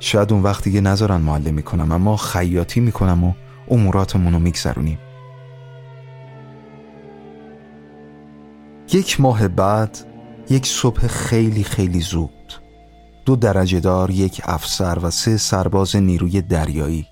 شاید 0.00 0.32
اون 0.32 0.42
وقت 0.42 0.64
دیگه 0.64 0.80
نذارن 0.80 1.16
معلم 1.16 1.54
می‌کنم 1.54 1.92
اما 1.92 2.16
خیاطی 2.16 2.80
می‌کنم 2.80 3.24
و 3.24 3.32
اموراتمون 3.68 4.32
رو 4.32 4.38
میگذرونیم. 4.38 4.98
یک 8.92 9.20
ماه 9.20 9.48
بعد 9.48 9.98
یک 10.50 10.66
صبح 10.66 11.06
خیلی 11.06 11.64
خیلی 11.64 12.00
زود 12.00 12.39
دو 13.30 13.36
درجه 13.36 13.80
دار 13.80 14.10
یک 14.10 14.42
افسر 14.44 14.98
و 15.02 15.10
سه 15.10 15.36
سرباز 15.36 15.96
نیروی 15.96 16.42
دریایی. 16.42 17.06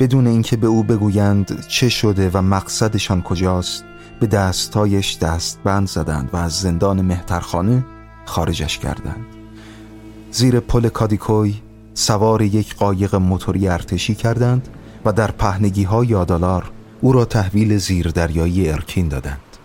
بدون 0.00 0.26
اینکه 0.26 0.56
به 0.56 0.66
او 0.66 0.82
بگویند 0.82 1.66
چه 1.68 1.88
شده 1.88 2.30
و 2.34 2.42
مقصدشان 2.42 3.22
کجاست 3.22 3.84
به 4.20 4.26
دستایش 4.26 5.18
بند 5.64 5.88
زدند 5.88 6.30
و 6.32 6.36
از 6.36 6.52
زندان 6.52 7.02
مهترخانه 7.02 7.84
خارجش 8.24 8.78
کردند. 8.78 9.26
زیر 10.30 10.60
پل 10.60 10.88
کادیکوی 10.88 11.54
سوار 11.94 12.42
یک 12.42 12.76
قایق 12.76 13.14
موتوری 13.14 13.68
ارتشی 13.68 14.14
کردند 14.14 14.68
و 15.04 15.12
در 15.12 15.30
پهنگی 15.30 15.82
های 15.82 16.06
یادالار 16.06 16.70
او 17.00 17.12
را 17.12 17.24
تحویل 17.24 17.78
زیر 17.78 18.08
دریایی 18.08 18.68
ارکین 18.68 19.08
دادند. 19.08 19.56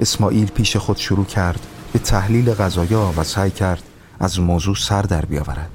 اسماعیل 0.00 0.50
پیش 0.50 0.76
خود 0.76 0.96
شروع 0.96 1.24
کرد 1.24 1.66
به 1.92 1.98
تحلیل 1.98 2.54
غذایا 2.54 3.12
و 3.16 3.24
سعی 3.24 3.50
کرد 3.50 3.82
از 4.20 4.40
موضوع 4.40 4.76
سر 4.76 5.02
در 5.02 5.24
بیاورد. 5.24 5.70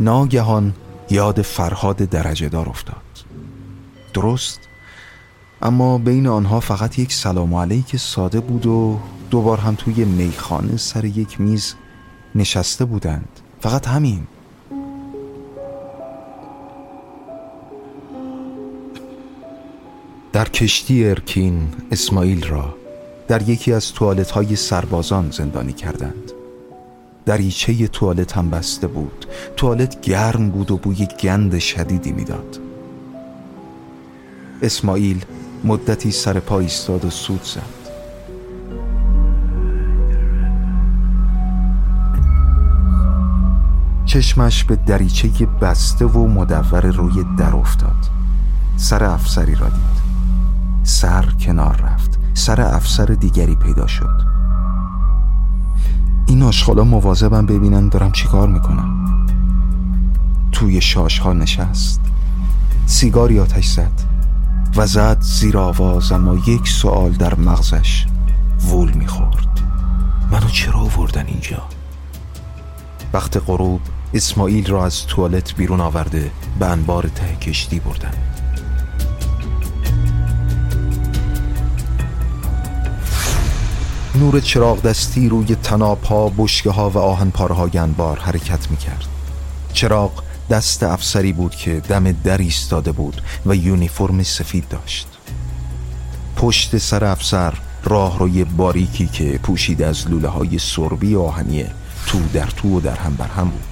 ناگهان 0.00 0.74
یاد 1.10 1.42
فرهاد 1.42 1.96
درجه 1.96 2.48
دار 2.48 2.68
افتاد. 2.68 2.96
درست 4.14 4.60
اما 5.62 5.98
بین 5.98 6.26
آنها 6.26 6.60
فقط 6.60 6.98
یک 6.98 7.12
سلام 7.12 7.54
علیک 7.54 7.96
ساده 7.96 8.40
بود 8.40 8.66
و 8.66 8.98
دوبار 9.30 9.58
هم 9.58 9.74
توی 9.74 10.04
میخانه 10.04 10.76
سر 10.76 11.04
یک 11.04 11.40
میز 11.40 11.74
نشسته 12.34 12.84
بودند. 12.84 13.28
فقط 13.60 13.88
همین. 13.88 14.26
در 20.32 20.48
کشتی 20.48 21.08
ارکین 21.08 21.68
اسماعیل 21.90 22.46
را 22.48 22.76
در 23.28 23.48
یکی 23.48 23.72
از 23.72 23.92
توالت 23.92 24.30
های 24.30 24.56
سربازان 24.56 25.30
زندانی 25.30 25.72
کردند. 25.72 26.32
دریچه 27.26 27.88
توالت 27.88 28.36
هم 28.36 28.50
بسته 28.50 28.86
بود. 28.86 29.26
توالت 29.56 30.00
گرم 30.00 30.50
بود 30.50 30.70
و 30.70 30.76
بوی 30.76 31.08
گند 31.20 31.58
شدیدی 31.58 32.12
می‌داد. 32.12 32.58
اسماعیل 34.62 35.24
مدتی 35.64 36.10
سر 36.10 36.40
پا 36.40 36.58
ایستاد 36.58 37.04
و 37.04 37.10
سود 37.10 37.42
زد. 37.42 37.84
چشمش 44.04 44.64
به 44.64 44.76
دریچه 44.76 45.46
بسته 45.46 46.04
و 46.04 46.26
مدور 46.26 46.86
روی 46.86 47.24
در 47.38 47.56
افتاد. 47.56 48.10
سر 48.76 49.04
افسری 49.04 49.54
را 49.54 49.68
دید. 49.68 50.04
سر 50.82 51.24
کنار 51.40 51.76
رفت. 51.76 52.18
سر 52.34 52.60
افسر 52.60 53.04
دیگری 53.04 53.56
پیدا 53.56 53.86
شد. 53.86 54.33
این 56.26 56.42
آشغالا 56.42 56.84
مواظبم 56.84 57.46
ببینن 57.46 57.88
دارم 57.88 58.12
چیکار 58.12 58.48
می‌کنم. 58.48 59.26
توی 60.52 60.80
شاش 60.80 61.18
ها 61.18 61.32
نشست. 61.32 62.00
سیگاری 62.86 63.40
آتش 63.40 63.66
زد 63.66 64.02
و 64.76 64.86
زد 64.86 65.20
زیر 65.20 65.58
آواز 65.58 66.12
اما 66.12 66.34
یک 66.46 66.68
سوال 66.68 67.12
در 67.12 67.34
مغزش 67.34 68.06
وول 68.70 68.92
می‌خورد. 68.92 69.60
منو 70.30 70.48
چرا 70.48 70.80
آوردن 70.80 71.26
اینجا؟ 71.26 71.62
وقت 73.12 73.36
غروب 73.46 73.80
اسماعیل 74.14 74.66
را 74.66 74.86
از 74.86 75.06
توالت 75.06 75.54
بیرون 75.54 75.80
آورده 75.80 76.30
به 76.58 76.66
انبار 76.66 77.08
ته 77.08 77.36
کشتی 77.36 77.80
بردن. 77.80 78.12
نور 84.24 84.40
چراغ 84.40 84.82
دستی 84.82 85.28
روی 85.28 85.54
تناب 85.54 86.02
ها 86.02 86.28
بشکه 86.28 86.70
ها 86.70 86.90
و 86.90 86.98
آهن 86.98 87.30
پارهای 87.30 87.78
انبار 87.78 88.18
حرکت 88.18 88.70
می 88.70 88.76
کرد 88.76 89.04
چراغ 89.72 90.22
دست 90.50 90.82
افسری 90.82 91.32
بود 91.32 91.54
که 91.54 91.80
دم 91.80 92.12
در 92.12 92.38
ایستاده 92.38 92.92
بود 92.92 93.22
و 93.46 93.54
یونیفرم 93.54 94.22
سفید 94.22 94.68
داشت. 94.68 95.08
پشت 96.36 96.78
سر 96.78 97.04
افسر 97.04 97.54
راه 97.84 98.18
روی 98.18 98.44
باریکی 98.44 99.06
که 99.06 99.38
پوشید 99.42 99.82
از 99.82 100.08
لوله 100.10 100.28
های 100.28 100.58
سربی 100.58 101.16
آهنی 101.16 101.64
تو 102.06 102.18
در 102.32 102.46
تو 102.46 102.78
و 102.78 102.80
در 102.80 102.96
هم 102.96 103.14
بر 103.14 103.26
هم 103.26 103.48
بود. 103.48 103.64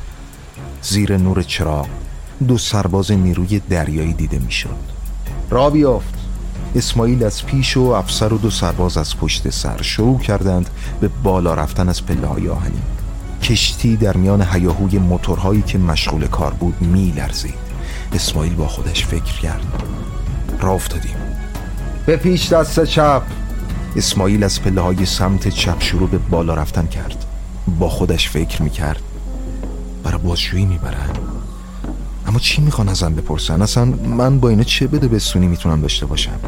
زیر 0.83 1.17
نور 1.17 1.43
چراغ 1.43 1.87
دو 2.49 2.59
سرباز 2.59 3.11
نیروی 3.11 3.59
دریایی 3.59 4.13
دیده 4.13 4.39
می‌شد. 4.39 4.77
را 5.51 5.71
بیافت. 5.71 6.22
اسماعیل 6.77 7.25
از 7.25 7.47
پیش 7.47 7.77
و 7.77 7.81
افسر 7.81 8.33
و 8.33 8.39
دو 8.39 8.51
سرباز 8.51 8.97
از 8.97 9.17
پشت 9.17 9.51
سر 9.51 9.83
شروع 9.83 10.19
کردند 10.19 10.71
به 11.01 11.09
بالا 11.23 11.55
رفتن 11.55 11.89
از 11.89 12.07
پله 12.07 12.27
های 12.27 12.49
آهنی 12.49 12.83
کشتی 13.43 13.97
در 13.97 14.17
میان 14.17 14.43
هیاهوی 14.53 14.99
موتورهایی 14.99 15.63
که 15.63 15.79
مشغول 15.79 16.27
کار 16.27 16.55
بود 16.55 16.83
می 16.83 17.13
لرزید 17.17 17.55
اسماعیل 18.13 18.55
با 18.55 18.69
خودش 18.69 19.07
فکر 19.07 19.41
کرد. 19.41 19.67
را 20.61 20.73
افتادیم. 20.73 21.17
به 22.07 22.17
پیش 22.17 22.53
دست 22.53 22.85
چپ. 22.85 23.23
اسماعیل 23.97 24.45
از 24.45 24.63
پله 24.63 24.81
های 24.81 25.07
سمت 25.07 25.49
چپ 25.49 25.83
شروع 25.83 26.09
به 26.09 26.19
بالا 26.19 26.55
رفتن 26.55 26.87
کرد. 26.87 27.25
با 27.79 27.89
خودش 27.89 28.29
فکر 28.29 28.63
می 28.63 28.71
کرد 28.71 29.03
برای 30.05 30.19
بازجویی 30.19 30.67
می‌برن؟ 30.67 31.11
اما 32.27 32.39
چی 32.39 32.63
می‌خوان 32.63 32.89
ازم 32.89 33.15
بپرسن؟ 33.15 33.63
اصلا 33.63 33.85
من 33.85 34.41
با 34.41 34.49
اینا 34.49 34.63
چه 34.63 34.87
بده 34.87 35.09
بسونی 35.09 35.47
می‌تونم 35.47 35.81
داشته 35.81 36.07
باشم؟ 36.07 36.41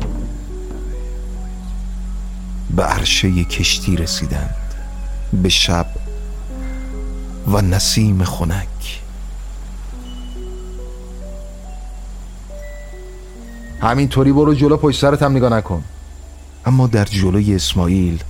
به 2.77 2.83
عرشه 2.83 3.45
کشتی 3.45 3.97
رسیدند. 3.97 4.55
به 5.43 5.49
شب 5.49 5.87
و 7.49 7.63
نسیم 7.63 8.25
خنک. 8.25 9.01
همینطوری 13.81 14.33
برو 14.33 14.55
جلو 14.55 14.77
پشت 14.77 15.01
سرت 15.01 15.23
هم 15.23 15.37
نگاه 15.37 15.53
نکن. 15.53 15.85
اما 16.67 16.87
در 16.87 17.05
جلوی 17.05 17.55
اسماعیل 17.55 18.23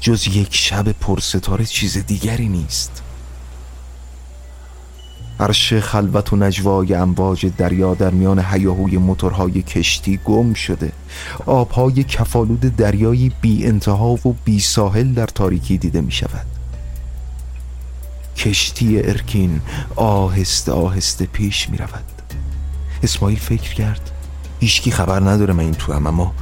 جز 0.00 0.26
یک 0.26 0.54
شب 0.54 0.92
پرستاره 0.92 1.64
چیز 1.64 1.98
دیگری 2.06 2.48
نیست. 2.48 3.02
عرش 5.40 5.72
خلوت 5.72 6.32
و 6.32 6.36
نجوای 6.36 6.94
امواج 6.94 7.46
دریا 7.58 7.94
در 7.94 8.10
میان 8.10 8.38
هیاهوی 8.38 8.96
موتورهای 8.96 9.62
کشتی 9.62 10.20
گم 10.24 10.54
شده. 10.54 10.92
آبهای 11.46 12.04
کفالود 12.04 12.60
دریایی 12.60 13.32
بی 13.40 13.66
انتها 13.66 14.12
و 14.12 14.34
بی 14.44 14.60
ساحل 14.60 15.12
در 15.12 15.26
تاریکی 15.26 15.78
دیده 15.78 16.00
می 16.00 16.12
شود 16.12 16.46
کشتی 18.36 19.02
ارکین 19.02 19.60
آهسته 19.96 20.72
آهسته 20.72 21.26
پیش 21.26 21.70
می 21.70 21.78
رود 21.78 22.04
اسماعیل 23.02 23.38
فکر 23.38 23.74
کرد 23.74 24.10
هیچکی 24.60 24.90
خبر 24.90 25.20
نداره 25.20 25.54
من 25.54 25.64
این 25.64 25.74
تو 25.74 25.92
هم 25.92 26.06
اما 26.06 26.34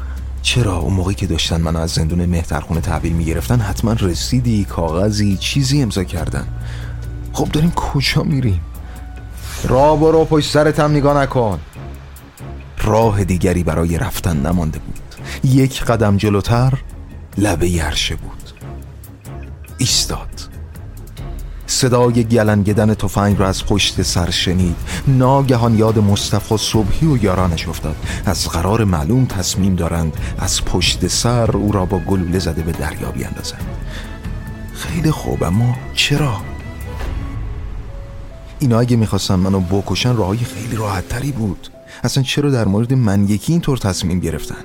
چرا؟ 0.43 0.77
اون 0.77 0.93
موقعی 0.93 1.15
که 1.15 1.27
داشتن 1.27 1.61
منو 1.61 1.79
از 1.79 1.91
زندون 1.91 2.27
مهترخونه 2.27 2.81
تحویل 2.81 3.13
می‌گرفتن 3.13 3.61
حتما 3.61 3.93
رسیدی 3.93 4.65
کاغذی 4.65 5.37
چیزی 5.37 5.83
امضا 5.83 6.05
کردن. 6.05 6.47
خب 7.33 7.49
داریم 7.49 7.71
کجا 7.71 8.23
میریم؟ 8.23 8.61
را 9.69 9.97
برو 9.97 10.25
پشت 10.25 10.51
سرت 10.51 10.81
هم 10.81 10.91
نگاه 10.91 11.23
نکن. 11.23 11.61
راه 12.83 13.25
دیگری 13.25 13.63
برای 13.63 13.99
رفتن 13.99 14.37
نمانده 14.47 14.79
بود. 14.79 15.01
یک 15.45 15.85
قدم 15.85 16.17
جلوتر 16.17 16.73
لبه 17.39 17.69
یرشه 17.69 18.17
بود. 18.17 18.51
ایستاد. 19.79 20.29
صدای 21.67 22.25
گلنگدن 22.25 22.95
تفنگ 22.95 23.39
را 23.39 23.49
از 23.49 23.67
پشت 23.67 24.03
سر 24.03 24.31
شنید. 24.31 24.77
ناگهان 25.07 25.79
یاد 25.79 25.99
مصطفی 25.99 26.57
صبحی 26.57 27.07
و 27.07 27.25
یارانش 27.25 27.69
افتاد. 27.69 27.97
از 28.27 28.49
قرار 28.49 28.85
معلوم 28.85 29.27
تصمیم 29.27 29.75
دارند 29.75 30.17
از 30.39 30.65
پشت 30.65 31.07
سر 31.07 31.57
او 31.57 31.73
را 31.73 31.85
با 31.85 31.99
گلوله 31.99 32.39
زده 32.39 32.63
به 32.63 32.73
دریا 32.73 33.11
بیاندازند. 33.11 33.67
خیلی 34.75 35.11
خوب 35.11 35.45
اما 35.45 35.77
چرا؟ 35.95 36.54
اینا 38.65 38.81
اگه 38.81 38.97
می‌خواستن 38.97 39.35
منو 39.35 39.61
بکشن 39.61 40.17
راهی 40.17 40.45
خیلی 40.45 40.77
راحت 40.77 41.09
تری 41.09 41.33
بود. 41.33 41.69
اصلا 42.05 42.23
چرا 42.23 42.51
در 42.51 42.65
مورد 42.65 42.93
من 42.93 43.29
یکی 43.29 43.53
اینطور 43.53 43.79
تصمیم 43.79 44.21
گرفتن؟ 44.21 44.65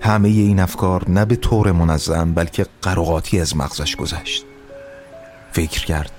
همه 0.00 0.28
این 0.28 0.60
افکار 0.60 1.10
نه 1.10 1.24
به 1.24 1.36
طور 1.36 1.72
منظم 1.72 2.34
بلکه 2.34 2.66
قراقاتی 2.82 3.40
از 3.40 3.56
مغزش 3.56 3.96
گذشت. 3.96 4.44
فکر 5.52 5.84
کرد 5.84 6.10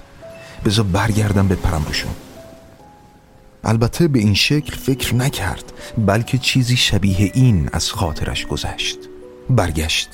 بذار 0.66 0.86
برگردم 0.86 1.48
به 1.48 1.58
روشون 1.72 2.12
البته 3.64 4.08
به 4.08 4.20
این 4.20 4.34
شکل 4.34 4.76
فکر 4.76 5.16
نکرد 5.16 5.74
بلکه 6.06 6.38
چیزی 6.38 6.78
شبیه 6.78 7.32
این 7.34 7.70
از 7.74 7.92
خاطرش 7.92 8.46
گذشت. 8.46 8.98
برگشت. 9.50 10.10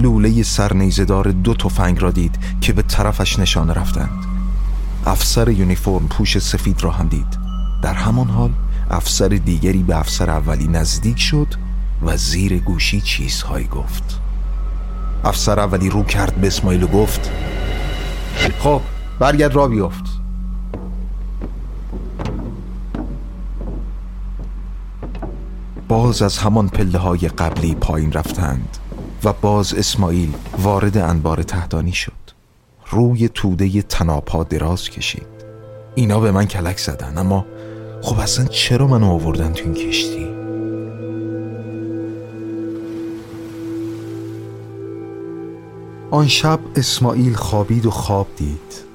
لوله 0.00 0.42
سرنیزدار 0.42 1.30
دو 1.30 1.54
تفنگ 1.54 2.02
را 2.02 2.10
دید 2.10 2.38
که 2.60 2.72
به 2.72 2.82
طرفش 2.82 3.38
نشانه 3.38 3.72
رفتند. 3.72 4.37
افسر 5.08 5.48
یونیفرم 5.48 6.08
پوش 6.08 6.38
سفید 6.38 6.82
را 6.82 6.90
هم 6.90 7.08
دید. 7.08 7.38
در 7.82 7.94
همان 7.94 8.28
حال 8.28 8.50
افسر 8.90 9.28
دیگری 9.28 9.82
به 9.82 9.98
افسر 9.98 10.30
اولی 10.30 10.68
نزدیک 10.68 11.18
شد 11.18 11.54
و 12.02 12.16
زیر 12.16 12.58
گوشی 12.58 13.00
چیزهایی 13.00 13.66
گفت. 13.66 14.20
افسر 15.24 15.60
اولی 15.60 15.90
رو 15.90 16.04
کرد 16.04 16.34
به 16.34 16.46
اسماعیل 16.46 16.82
و 16.82 16.86
گفت 16.86 17.30
خب 18.58 18.80
برگرد 19.18 19.54
را 19.54 19.68
بیفت 19.68 20.04
باز 25.88 26.22
از 26.22 26.38
همان 26.38 26.68
پله 26.68 26.98
های 26.98 27.18
قبلی 27.18 27.74
پایین 27.74 28.12
رفتند 28.12 28.78
و 29.24 29.32
باز 29.32 29.74
اسماعیل 29.74 30.34
وارد 30.58 30.98
انبار 30.98 31.42
تهدانی 31.42 31.92
شد. 31.92 32.27
روی 32.90 33.28
توده 33.28 33.82
تناپا 33.82 34.44
دراز 34.44 34.90
کشید. 34.90 35.26
اینا 35.94 36.20
به 36.20 36.30
من 36.30 36.44
کلک 36.44 36.78
زدن 36.78 37.18
اما 37.18 37.46
خب 38.02 38.18
اصلا 38.20 38.44
چرا 38.44 38.86
منو 38.86 39.06
آوردن 39.06 39.52
تو 39.52 39.64
این 39.64 39.74
کشتی؟ 39.74 40.28
آن 46.10 46.26
شب 46.26 46.60
اسماعیل 46.76 47.34
خوابید 47.34 47.86
و 47.86 47.90
خواب 47.90 48.26
دید. 48.36 48.88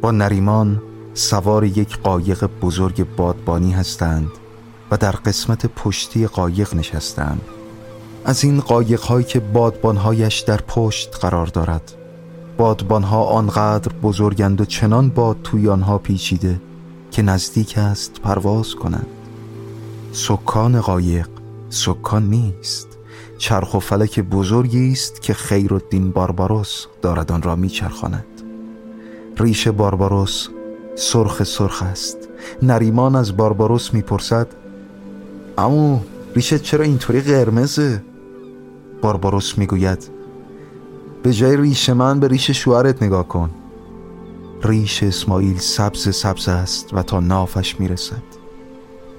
با 0.00 0.10
نریمان 0.10 0.82
سوار 1.14 1.64
یک 1.64 1.98
قایق 1.98 2.44
بزرگ 2.62 3.06
بادبانی 3.16 3.72
هستند 3.72 4.30
و 4.90 4.96
در 4.96 5.12
قسمت 5.12 5.66
پشتی 5.66 6.26
قایق 6.26 6.74
نشستند. 6.74 7.42
از 8.24 8.44
این 8.44 8.60
قایق 8.60 9.00
هایی 9.00 9.24
که 9.24 9.40
بادبانهایش 9.40 10.40
در 10.40 10.56
پشت 10.56 11.18
قرار 11.20 11.46
دارد 11.46 11.92
بادبانها 12.56 13.24
آنقدر 13.24 13.92
بزرگند 14.02 14.60
و 14.60 14.64
چنان 14.64 15.08
باد 15.08 15.36
توی 15.44 15.68
آنها 15.68 15.98
پیچیده 15.98 16.60
که 17.10 17.22
نزدیک 17.22 17.78
است 17.78 18.20
پرواز 18.20 18.74
کنند. 18.74 19.06
سکان 20.12 20.80
قایق 20.80 21.28
سکان 21.70 22.30
نیست. 22.30 22.88
چرخ 23.38 23.74
و 23.74 23.78
فلک 23.78 24.20
بزرگی 24.20 24.92
است 24.92 25.22
که 25.22 25.34
خیر 25.34 25.74
الدین 25.74 26.10
بارباروس 26.10 26.86
دارد 27.02 27.32
آن 27.32 27.42
را 27.42 27.56
میچرخاند. 27.56 28.26
ریش 29.38 29.68
بارباروس 29.68 30.48
سرخ 30.96 31.44
سرخ 31.44 31.82
است. 31.82 32.16
نریمان 32.62 33.16
از 33.16 33.36
بارباروس 33.36 33.94
می‌پرسد 33.94 34.46
امو 35.58 36.00
ریشت 36.34 36.62
چرا 36.62 36.84
اینطوری 36.84 37.20
قرمزه؟ 37.20 38.02
بارباروس 39.02 39.58
می‌گوید 39.58 40.15
به 41.26 41.32
جای 41.32 41.56
ریش 41.56 41.90
من 41.90 42.20
به 42.20 42.28
ریش 42.28 42.50
شوهرت 42.50 43.02
نگاه 43.02 43.28
کن. 43.28 43.50
ریش 44.62 45.02
اسماعیل 45.02 45.58
سبز 45.58 46.16
سبز 46.16 46.48
است 46.48 46.94
و 46.94 47.02
تا 47.02 47.20
نافش 47.20 47.80
می‌رسد. 47.80 48.22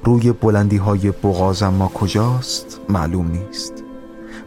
روی 0.04 0.32
بلندی 0.32 0.78
های 0.78 1.12
بغاز 1.12 1.64
ما 1.64 1.88
کجاست؟ 1.88 2.80
معلوم 2.90 3.32
نیست. 3.32 3.74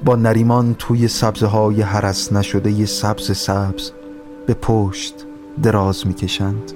با 0.05 0.17
نریمان 0.17 0.75
توی 0.79 1.09
سبزه 1.09 1.47
های 1.47 1.83
حرس 1.83 2.33
نشده 2.33 2.87
سبز 2.87 3.37
سبز 3.37 3.91
به 4.47 4.55
پشت 4.55 5.15
دراز 5.63 6.07
می‌کشند. 6.07 6.73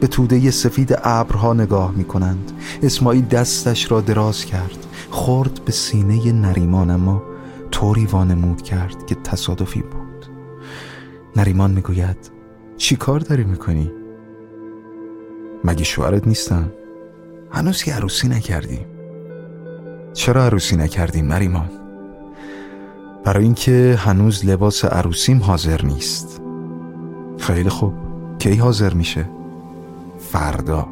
به 0.00 0.06
توده 0.06 0.50
سفید 0.50 0.98
ابرها 1.04 1.52
نگاه 1.52 1.92
می 1.96 2.04
کنند 2.04 2.52
اسماعیل 2.82 3.24
دستش 3.24 3.90
را 3.90 4.00
دراز 4.00 4.44
کرد. 4.44 4.86
خورد 5.10 5.60
به 5.64 5.72
سینه 5.72 6.32
نریمان 6.32 6.90
اما 6.90 7.22
طوری 7.70 8.06
وانمود 8.06 8.62
کرد 8.62 9.06
که 9.06 9.14
تصادفی 9.14 9.82
بود. 9.82 10.01
نریمان 11.36 11.70
می‌گوید 11.70 12.30
چی 12.76 12.96
کار 12.96 13.20
داری 13.20 13.44
می‌کنی؟ 13.44 13.92
مگه 15.64 15.84
شوهرت 15.84 16.26
نیستم؟ 16.26 16.72
هنوز 17.50 17.82
که 17.82 17.92
عروسی 17.92 18.28
نکردیم 18.28 18.86
چرا 20.12 20.44
عروسی 20.44 20.76
نکردیم 20.76 21.32
نریمان؟ 21.32 21.70
برای 23.24 23.44
اینکه 23.44 23.98
هنوز 23.98 24.46
لباس 24.46 24.84
عروسیم 24.84 25.42
حاضر 25.42 25.82
نیست 25.82 26.40
خیلی 27.38 27.68
خوب 27.68 27.94
کی 28.38 28.54
حاضر 28.54 28.94
میشه؟ 28.94 29.28
فردا 30.18 30.88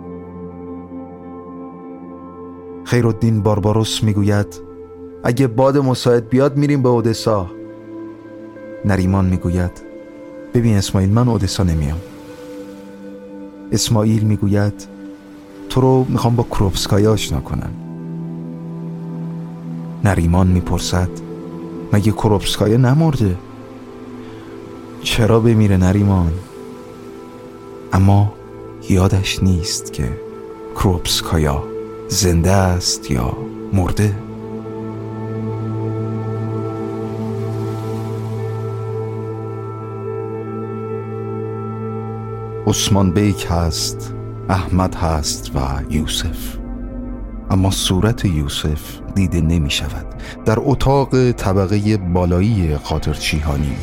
خیرالدین 2.84 3.42
بارباروس 3.42 4.02
می‌گوید 4.02 4.60
اگه 5.24 5.46
باد 5.46 5.78
مساعد 5.78 6.28
بیاد 6.28 6.56
میریم 6.56 6.82
به 6.82 6.88
اودسا 6.88 7.50
نریمان 8.84 9.24
می‌گوید 9.24 9.89
ببین 10.54 10.76
اسماعیل 10.76 11.10
من 11.10 11.28
اودسا 11.28 11.62
نمیام. 11.62 11.98
اسماعیل 13.72 14.22
می‌گوید 14.22 14.86
تو 15.68 15.80
رو 15.80 16.06
می‌خوام 16.08 16.36
با 16.36 16.42
کروپسکایا 16.42 17.12
آشنا 17.12 17.40
کنم. 17.40 17.70
نریمان 20.04 20.46
می‌پرسد 20.46 21.08
مگه 21.92 22.12
کروپسکایا 22.12 22.76
نمرده؟ 22.76 23.36
چرا 25.02 25.40
بمیره 25.40 25.76
نریمان؟ 25.76 26.32
اما 27.92 28.32
یادش 28.88 29.42
نیست 29.42 29.92
که 29.92 30.08
کروپسکایا 30.74 31.64
زنده 32.08 32.50
است 32.50 33.10
یا 33.10 33.36
مرده. 33.72 34.16
عثمان 42.70 43.10
بیک 43.10 43.46
هست 43.50 44.14
احمد 44.48 44.94
هست 44.94 45.50
و 45.56 45.58
یوسف. 45.90 46.58
اما 47.50 47.70
صورت 47.70 48.24
یوسف 48.24 48.80
دیده 49.14 49.40
نمی 49.40 49.70
شود. 49.70 50.06
در 50.44 50.56
اتاق 50.58 51.32
طبقه 51.32 51.96
بالایی 51.96 52.76
قاطر 52.76 53.14
چیهانی 53.14 53.76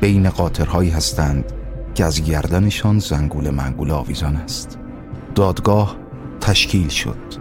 بین 0.00 0.28
قاطرهایی 0.28 0.90
هستند 0.90 1.44
که 1.94 2.04
از 2.04 2.24
گردنشان 2.24 2.98
زنگول 2.98 3.50
منگول 3.50 3.90
آویزان 3.90 4.36
است. 4.36 4.78
دادگاه 5.34 5.96
تشکیل 6.40 6.88
شد. 6.88 7.34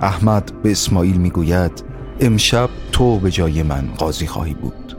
احمد 0.00 0.52
به 0.62 0.70
اسماعیل 0.70 1.16
می‌گوید 1.16 1.84
امشب 2.20 2.68
تو 2.92 3.18
به 3.18 3.30
جای 3.30 3.62
من 3.62 3.88
قاضی 3.98 4.26
خواهی 4.26 4.54
بود. 4.54 4.95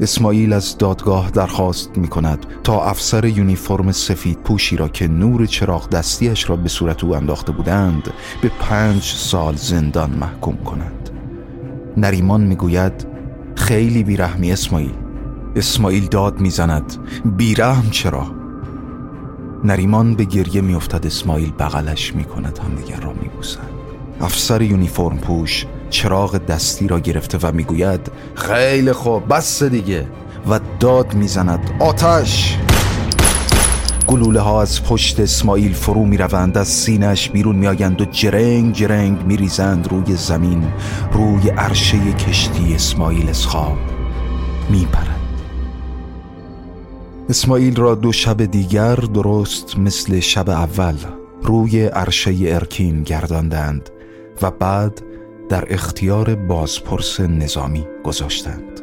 اسماعیل 0.00 0.52
از 0.52 0.78
دادگاه 0.78 1.30
درخواست 1.30 1.98
می 1.98 2.08
کند 2.08 2.46
تا 2.64 2.84
افسر 2.84 3.24
یونیفرم 3.24 3.92
سفید 3.92 4.38
پوشی 4.38 4.76
را 4.76 4.88
که 4.88 5.08
نور 5.08 5.46
چراغ 5.46 5.88
دستیش 5.88 6.50
را 6.50 6.56
به 6.56 6.68
صورت 6.68 7.04
او 7.04 7.16
انداخته 7.16 7.52
بودند 7.52 8.10
به 8.42 8.50
پنج 8.60 9.02
سال 9.02 9.56
زندان 9.56 10.10
محکوم 10.10 10.56
کنند. 10.56 11.10
نریمان 11.96 12.40
می‌گوید 12.40 13.06
خیلی 13.54 14.02
بیرحمی 14.02 14.52
اسماعیل 14.52 14.94
اسماعیل 15.56 16.06
داد 16.06 16.40
می‌زند. 16.40 16.96
بیرحم 17.36 17.90
چرا؟ 17.90 18.26
نریمان 19.64 20.14
به 20.14 20.24
گریه 20.24 20.60
میافتد 20.60 21.06
اسماعیل 21.06 21.52
بغلش 21.58 22.14
می‌کند 22.14 22.58
همدیگر 22.58 23.00
را 23.00 23.12
میبوسند. 23.22 23.70
افسر 24.20 24.62
یونیفرم 24.62 25.18
پوش 25.18 25.66
چراغ 25.90 26.36
دستی 26.36 26.88
را 26.88 27.00
گرفته 27.00 27.38
و 27.42 27.52
می‌گوید 27.52 28.10
خیلی 28.34 28.92
خوب 28.92 29.34
بس 29.34 29.62
دیگه 29.62 30.06
و 30.50 30.60
داد 30.80 31.14
می‌زند 31.14 31.70
آتش 31.80 32.56
گلوله 34.06 34.40
ها 34.40 34.62
از 34.62 34.84
پشت 34.84 35.20
اسماعیل 35.20 35.72
فرو 35.72 36.04
می 36.04 36.16
روند 36.16 36.58
از 36.58 36.68
سینش 36.68 37.30
بیرون 37.30 37.56
می 37.56 37.66
آیند 37.66 38.00
و 38.00 38.04
جرنگ 38.04 38.74
جرنگ 38.74 39.22
می 39.22 39.36
ریزند 39.36 39.88
روی 39.88 40.16
زمین 40.16 40.72
روی 41.12 41.48
عرشه 41.48 42.12
کشتی 42.12 42.74
اسماعیل 42.74 43.28
اسخاب 43.28 43.76
می 44.70 44.86
پرند. 44.92 45.20
اسماعیل 47.28 47.76
را 47.76 47.94
دو 47.94 48.12
شب 48.12 48.44
دیگر 48.44 48.94
درست 48.94 49.78
مثل 49.78 50.20
شب 50.20 50.50
اول 50.50 50.94
روی 51.42 51.86
عرشه 51.86 52.34
ارکین 52.40 53.02
گرداندند 53.02 53.90
و 54.42 54.50
بعد 54.50 55.02
در 55.50 55.64
اختیار 55.72 56.34
بازپرس 56.34 57.20
نظامی 57.20 57.86
گذاشتند. 58.04 58.80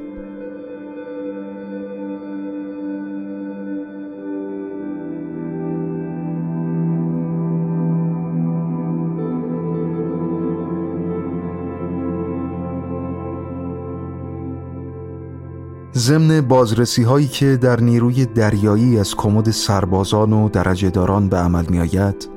ضمن 15.95 16.41
بازرسی 16.41 17.03
هایی 17.03 17.28
که 17.28 17.57
در 17.57 17.80
نیروی 17.80 18.26
دریایی 18.26 18.99
از 18.99 19.15
کمد 19.15 19.51
سربازان 19.51 20.34
و 20.34 20.49
درجه 20.49 20.89
داران 20.89 21.30
به 21.30 21.38
عمل 21.38 21.65
می 21.70 21.80
آید 21.80 22.37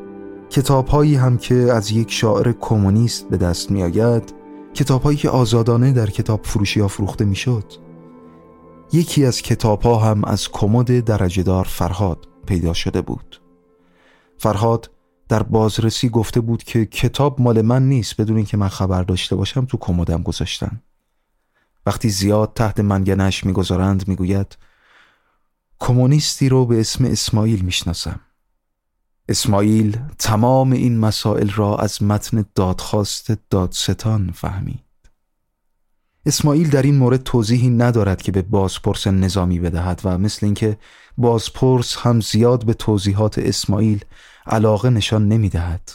کتاب 0.50 0.88
هایی 0.88 1.14
هم 1.14 1.38
که 1.38 1.54
از 1.54 1.90
یک 1.90 2.12
شاعر 2.12 2.52
کمونیست 2.52 3.28
به 3.28 3.36
دست 3.36 3.70
می 3.70 3.82
آید 3.82 4.34
کتاب 4.74 5.02
هایی 5.02 5.18
که 5.18 5.30
آزادانه 5.30 5.92
در 5.92 6.10
کتاب 6.10 6.46
فروشی 6.46 6.80
ها 6.80 6.88
فروخته 6.88 7.24
می 7.24 7.36
شد 7.36 7.64
یکی 8.92 9.24
از 9.24 9.42
کتاب 9.42 9.82
ها 9.82 9.96
هم 9.96 10.24
از 10.24 10.48
کمد 10.48 11.04
درجه 11.04 11.42
دار 11.42 11.64
فرهاد 11.64 12.28
پیدا 12.46 12.72
شده 12.72 13.00
بود. 13.00 13.40
فرهاد 14.38 14.90
در 15.28 15.42
بازرسی 15.42 16.08
گفته 16.08 16.40
بود 16.40 16.62
که 16.62 16.86
کتاب 16.86 17.40
مال 17.40 17.62
من 17.62 17.88
نیست 17.88 18.20
بدون 18.20 18.36
اینکه 18.36 18.56
من 18.56 18.68
خبر 18.68 19.02
داشته 19.02 19.36
باشم 19.36 19.64
تو 19.64 19.76
کمدم 19.76 20.22
گذاشتن. 20.22 20.82
وقتی 21.86 22.08
زیاد 22.08 22.52
تحت 22.54 22.80
منگنش 22.80 23.44
می‌گذارند 23.44 24.08
می‌گوید 24.08 24.58
کمونیستی 25.78 26.48
رو 26.48 26.66
به 26.66 26.80
اسم 26.80 27.04
اسماعیل 27.04 27.60
می‌شناسم. 27.64 28.20
اسماعیل 29.30 29.98
تمام 30.18 30.72
این 30.72 30.98
مسائل 30.98 31.50
را 31.50 31.76
از 31.76 32.02
متن 32.02 32.44
دادخواست 32.54 33.32
دادستان 33.50 34.30
فهمید 34.34 34.84
اسماعیل 36.26 36.70
در 36.70 36.82
این 36.82 36.96
مورد 36.96 37.22
توضیحی 37.22 37.68
ندارد 37.68 38.22
که 38.22 38.32
به 38.32 38.42
بازپرس 38.42 39.06
نظامی 39.06 39.60
بدهد 39.60 40.00
و 40.04 40.18
مثل 40.18 40.46
اینکه 40.46 40.78
بازپرس 41.18 41.96
هم 41.96 42.20
زیاد 42.20 42.64
به 42.64 42.74
توضیحات 42.74 43.38
اسماعیل 43.38 44.04
علاقه 44.46 44.90
نشان 44.90 45.28
نمی‌دهد. 45.28 45.90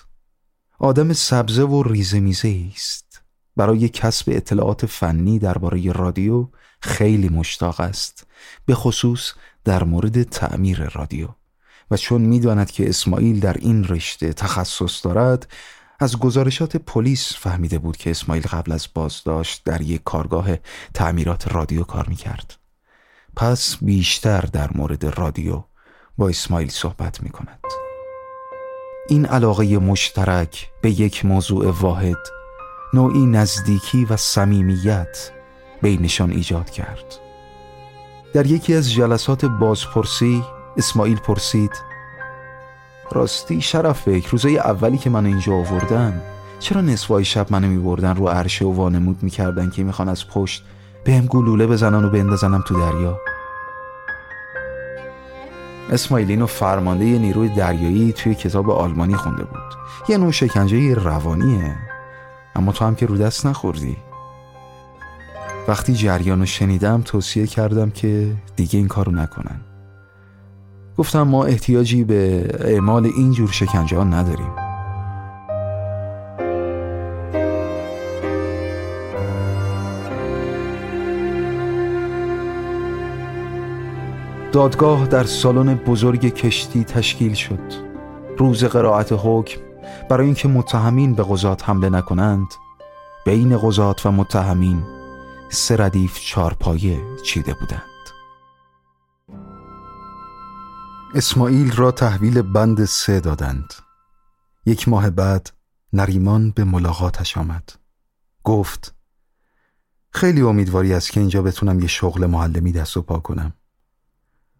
آدم 0.79 1.13
سبزه 1.13 1.63
و 1.63 1.83
ریزه 1.83 2.19
میزه 2.19 2.69
است. 2.75 3.21
برای 3.55 3.89
کسب 3.89 4.31
اطلاعات 4.35 4.85
فنی 4.85 5.39
درباره 5.39 5.91
رادیو 5.91 6.47
خیلی 6.81 7.29
مشتاق 7.29 7.79
است. 7.79 8.27
به 8.65 8.75
خصوص 8.75 9.33
در 9.63 9.83
مورد 9.83 10.23
تعمیر 10.23 10.89
رادیو. 10.89 11.27
و 11.91 11.97
چون 11.97 12.21
می‌داند 12.21 12.71
که 12.71 12.89
اسماعیل 12.89 13.39
در 13.39 13.53
این 13.53 13.83
رشته 13.83 14.33
تخصص 14.33 15.05
دارد 15.05 15.47
از 15.99 16.19
گزارشات 16.19 16.77
پلیس 16.77 17.33
فهمیده 17.37 17.79
بود 17.79 17.97
که 17.97 18.11
اسماعیل 18.11 18.43
قبل 18.43 18.71
از 18.71 18.87
بازداشت 18.93 19.61
در 19.65 19.81
یک 19.81 20.01
کارگاه 20.03 20.47
تعمیرات 20.93 21.53
رادیو 21.53 21.83
کار 21.83 22.07
می‌کرد 22.07 22.57
پس 23.35 23.77
بیشتر 23.81 24.41
در 24.41 24.69
مورد 24.75 25.05
رادیو 25.05 25.63
با 26.17 26.29
اسماعیل 26.29 26.69
صحبت 26.69 27.23
می 27.23 27.29
کند. 27.29 27.59
این 29.09 29.25
علاقه 29.25 29.77
مشترک 29.77 30.69
به 30.81 31.01
یک 31.01 31.25
موضوع 31.25 31.71
واحد 31.71 32.17
نوعی 32.93 33.25
نزدیکی 33.25 34.05
و 34.05 34.17
صمیمیت 34.17 35.31
بینشان 35.81 36.31
ایجاد 36.31 36.69
کرد 36.69 37.19
در 38.33 38.45
یکی 38.45 38.73
از 38.73 38.91
جلسات 38.91 39.45
بازپرسی 39.45 40.43
اسماعیل 40.77 41.17
پرسید 41.17 41.71
راستی 43.11 43.61
شرف 43.61 44.01
فکر 44.01 44.29
روزای 44.29 44.57
اولی 44.57 44.97
که 44.97 45.09
من 45.09 45.25
اینجا 45.25 45.53
آوردم 45.53 46.21
چرا 46.59 46.81
نصفای 46.81 47.25
شب 47.25 47.47
منو 47.49 47.67
می 47.67 47.77
بردن 47.77 48.15
رو 48.15 48.27
عرشه 48.27 48.65
و 48.65 48.73
وانمود 48.73 49.23
می‌کردن 49.23 49.69
که 49.69 49.83
می‌خوان 49.83 50.09
از 50.09 50.27
پشت 50.27 50.63
بهم 51.03 51.25
گلوله 51.25 51.67
بزنن 51.67 52.05
و 52.05 52.09
بندازنم 52.09 52.63
تو 52.67 52.75
دریا؟ 52.79 53.19
اسماعیل 55.89 56.29
اینو 56.29 56.45
فرمانده 56.45 57.05
نیروی 57.05 57.49
دریایی 57.49 58.13
توی 58.13 58.35
کتاب 58.35 58.69
آلمانی 58.69 59.15
خونده 59.15 59.43
بود. 59.43 59.61
یه 60.09 60.17
نوع 60.17 60.31
شکنجه 60.31 60.93
روانیه. 60.93 61.75
اما 62.55 62.71
تو 62.71 62.85
هم 62.85 62.95
که 62.95 63.05
رو 63.05 63.17
دست 63.17 63.45
نخوردی. 63.45 63.97
وقتی 65.67 65.93
جریان 65.93 66.39
رو 66.39 66.45
شنیدم 66.45 67.01
توصیه 67.01 67.47
کردم 67.47 67.89
که 67.89 68.35
دیگه 68.55 68.79
این 68.79 68.87
کارو 68.87 69.11
نکنن. 69.11 69.61
گفتم 70.97 71.21
ما 71.21 71.45
احتیاجی 71.45 72.03
به 72.03 72.49
اعمال 72.59 73.05
اینجور 73.05 73.51
شکنجه 73.51 73.97
ها 73.97 74.03
نداریم. 74.03 74.51
دادگاه 84.51 85.07
در 85.07 85.23
سالن 85.23 85.75
بزرگ 85.75 86.33
کشتی 86.33 86.83
تشکیل 86.83 87.33
شد. 87.33 87.59
روز 88.37 88.63
قرائت 88.63 89.09
حکم 89.11 89.61
برای 90.09 90.25
اینکه 90.25 90.47
متهمین 90.47 91.13
به 91.13 91.23
قضات 91.23 91.69
حمله 91.69 91.89
نکنند 91.89 92.47
بین 93.25 93.57
قضات 93.57 94.05
و 94.05 94.11
متهمین 94.11 94.83
سه 95.49 95.75
ردیف 95.77 96.19
چارپایه 96.19 96.97
چیده 97.23 97.53
بودند. 97.53 97.94
اسماعیل 101.15 101.71
را 101.75 101.91
تحویل 101.91 102.41
بند 102.41 102.85
سه 102.85 103.19
دادند. 103.19 103.73
یک 104.65 104.87
ماه 104.89 105.09
بعد 105.09 105.49
نریمان 105.93 106.51
به 106.51 106.63
ملاقاتش 106.63 107.37
آمد. 107.37 107.69
گفت 108.43 108.95
خیلی 110.09 110.41
امیدواری 110.41 110.93
است 110.93 111.11
که 111.11 111.19
اینجا 111.19 111.41
بتونم 111.41 111.79
یه 111.79 111.87
شغل 111.87 112.25
معلمی 112.25 112.71
دست 112.71 112.97
و 112.97 113.01
پا 113.01 113.19
کنم. 113.19 113.53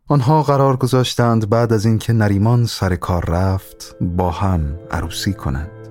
آنها 0.08 0.44
قرار 0.44 0.78
گذاشتند 0.78 1.50
بعد 1.50 1.74
از 1.74 1.86
اینکه 1.86 2.14
نریمان 2.14 2.66
سر 2.66 2.96
کار 2.96 3.26
رفت 3.26 3.96
با 4.02 4.32
هم 4.32 4.80
عروسی 4.92 5.34
کنند. 5.34 5.88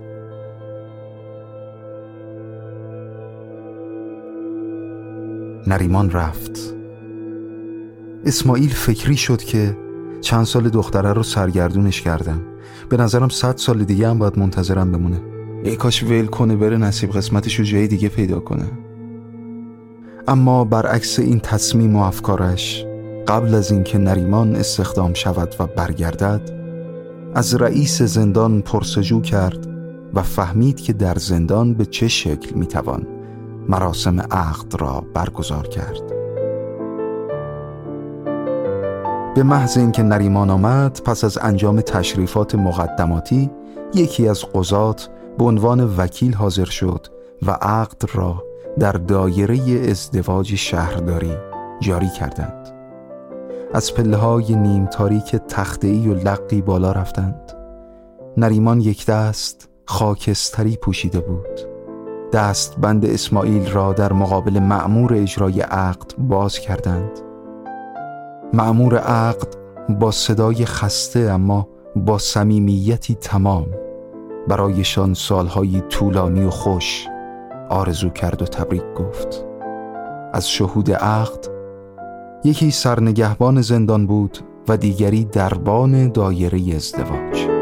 نریمان 5.67 6.11
رفت. 6.11 6.75
اسماعیل 8.27 8.71
فکری 8.75 9.17
شد 9.17 9.43
که 9.43 9.84
چند 10.25 10.45
سال 10.45 10.69
دختره 10.69 11.13
رو 11.13 11.23
سرگردونش 11.23 12.03
کردم. 12.03 12.41
به 12.89 12.97
نظرم 12.97 13.29
صد 13.29 13.57
سال 13.57 13.85
دیگه 13.85 14.09
هم 14.09 14.19
باید 14.19 14.39
منتظرم 14.39 14.93
بمونه. 14.93 15.21
ای 15.65 15.77
کاش 15.77 16.03
ویل 16.03 16.27
کنه 16.27 16.57
بره 16.57 16.77
نصیب 16.77 17.11
قسمتش 17.11 17.55
رو 17.55 17.65
جای 17.65 17.87
دیگه 17.87 18.09
پیدا 18.09 18.41
کنه. 18.41 18.65
اما 20.29 20.65
برعکس 20.65 21.19
این 21.19 21.41
تصمیم 21.41 21.97
و 21.97 22.03
افکارش 22.03 22.87
قبل 23.29 23.55
از 23.55 23.73
اینکه 23.73 23.99
نریمان 23.99 24.57
استخدام 24.57 25.15
شود 25.15 25.55
و 25.61 25.67
برگردد 25.67 26.51
از 27.35 27.55
رئیس 27.55 28.03
زندان 28.03 28.63
پرسجو 28.63 29.21
کرد 29.21 29.69
و 30.15 30.23
فهمید 30.23 30.81
که 30.81 30.93
در 30.93 31.15
زندان 31.15 31.75
به 31.75 31.87
چه 31.87 32.09
شکل 32.09 32.55
می‌توان 32.55 33.07
مراسم 33.69 34.21
عقد 34.21 34.81
را 34.81 35.05
برگزار 35.15 35.69
کرد. 35.69 36.24
به 39.35 39.43
محض 39.43 39.79
اینکه 39.79 40.03
نریمان 40.03 40.51
آمد 40.51 41.01
پس 41.05 41.25
از 41.25 41.39
انجام 41.43 41.81
تشریفات 41.81 42.55
مقدماتی 42.55 43.51
یکی 43.95 44.29
از 44.29 44.45
قضات 44.45 45.09
به 45.39 45.45
عنوان 45.45 45.97
وکیل 45.97 46.35
حاضر 46.35 46.65
شد 46.65 47.07
و 47.43 47.51
عقد 47.51 48.03
را 48.15 48.45
در 48.79 48.93
دایره 48.93 49.91
ازدواج 49.91 50.55
شهرداری 50.55 51.37
جاری 51.81 52.09
کردند. 52.09 52.69
از 53.75 53.95
پله 53.95 54.17
های 54.17 54.55
نیم 54.55 54.87
تاریک 54.87 55.41
ای 55.83 56.09
و 56.09 56.15
لقی 56.15 56.63
بالا 56.63 56.93
رفتند. 56.93 57.53
نریمان 58.37 58.81
یک 58.81 59.07
دست 59.07 59.69
خاکستری 59.85 60.77
پوشیده 60.77 61.21
بود. 61.21 61.61
دست 62.33 62.77
بند 62.77 63.05
اسماعیل 63.07 63.71
را 63.71 63.93
در 63.93 64.13
مقابل 64.13 64.59
معمور 64.59 65.15
اجرای 65.15 65.61
عقد 65.61 66.17
باز 66.19 66.59
کردند. 66.59 67.34
معمور 68.55 68.99
عقد 68.99 69.49
با 69.89 70.11
صدای 70.11 70.65
خسته 70.65 71.21
اما 71.21 71.69
با 71.97 72.19
صمیمیتی 72.19 73.15
تمام. 73.15 73.67
برایشان 74.49 75.15
سالهای 75.15 75.81
طولانی 75.81 76.45
و 76.45 76.51
خوش 76.51 77.07
آرزو 77.71 78.11
کرد 78.11 78.43
و 78.43 78.45
تبریک 78.45 78.83
گفت. 78.97 79.45
از 80.33 80.49
شهود 80.49 80.91
عقد 80.93 81.47
یکی 82.45 82.71
سرنگهبان 82.71 83.61
زندان 83.61 84.07
بود 84.07 84.39
و 84.69 84.77
دیگری 84.77 85.25
دربان 85.25 86.13
دایره 86.13 86.75
ازدواج. 86.77 87.54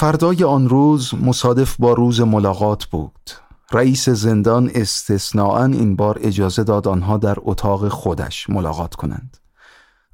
فردای 0.00 0.44
آن 0.44 0.68
روز 0.68 1.14
مصادف 1.14 1.76
با 1.78 1.92
روز 1.92 2.20
ملاقات 2.20 2.84
بود 2.84 3.30
رئیس 3.72 4.08
زندان 4.08 4.70
استثناعا 4.74 5.64
این 5.64 5.96
بار 5.96 6.18
اجازه 6.22 6.64
داد 6.64 6.88
آنها 6.88 7.16
در 7.16 7.36
اتاق 7.40 7.88
خودش 7.88 8.50
ملاقات 8.50 8.94
کنند 8.94 9.36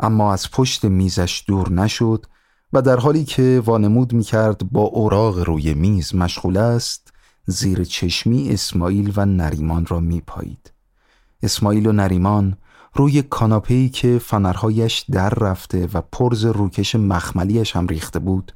اما 0.01 0.33
از 0.33 0.51
پشت 0.51 0.85
میزش 0.85 1.45
دور 1.47 1.73
نشد 1.73 2.27
و 2.73 2.83
در 2.83 2.97
حالی 2.97 3.25
که 3.25 3.63
وانمود 3.65 4.13
می 4.13 4.23
کرد 4.23 4.71
با 4.73 4.83
اوراق 4.83 5.39
روی 5.39 5.75
میز 5.75 6.15
مشغول 6.15 6.57
است 6.57 7.13
زیر 7.47 7.85
چشمی 7.85 8.51
اسماعیل 8.51 9.13
و 9.17 9.27
نریمان 9.27 9.87
را 9.87 10.01
می 10.01 10.21
پایید. 10.21 10.73
اسماعیل 11.43 11.87
و 11.87 11.93
نریمان 11.93 12.57
روی 12.95 13.23
کاناپه‌ای 13.23 13.89
که 13.89 14.19
فنرهایش 14.19 15.05
در 15.11 15.31
رفته 15.31 15.89
و 15.95 16.03
پرز 16.13 16.45
روکش 16.45 16.95
مخملیش 16.95 17.77
هم 17.77 17.87
ریخته 17.87 18.19
بود 18.19 18.53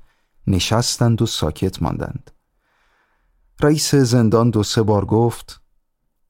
نشستند 0.50 1.22
و 1.22 1.26
ساکت 1.26 1.82
ماندند. 1.82 2.30
رئیس 3.60 3.94
زندان 3.94 4.50
دو 4.50 4.62
سه 4.62 4.82
بار 4.82 5.04
گفت 5.04 5.60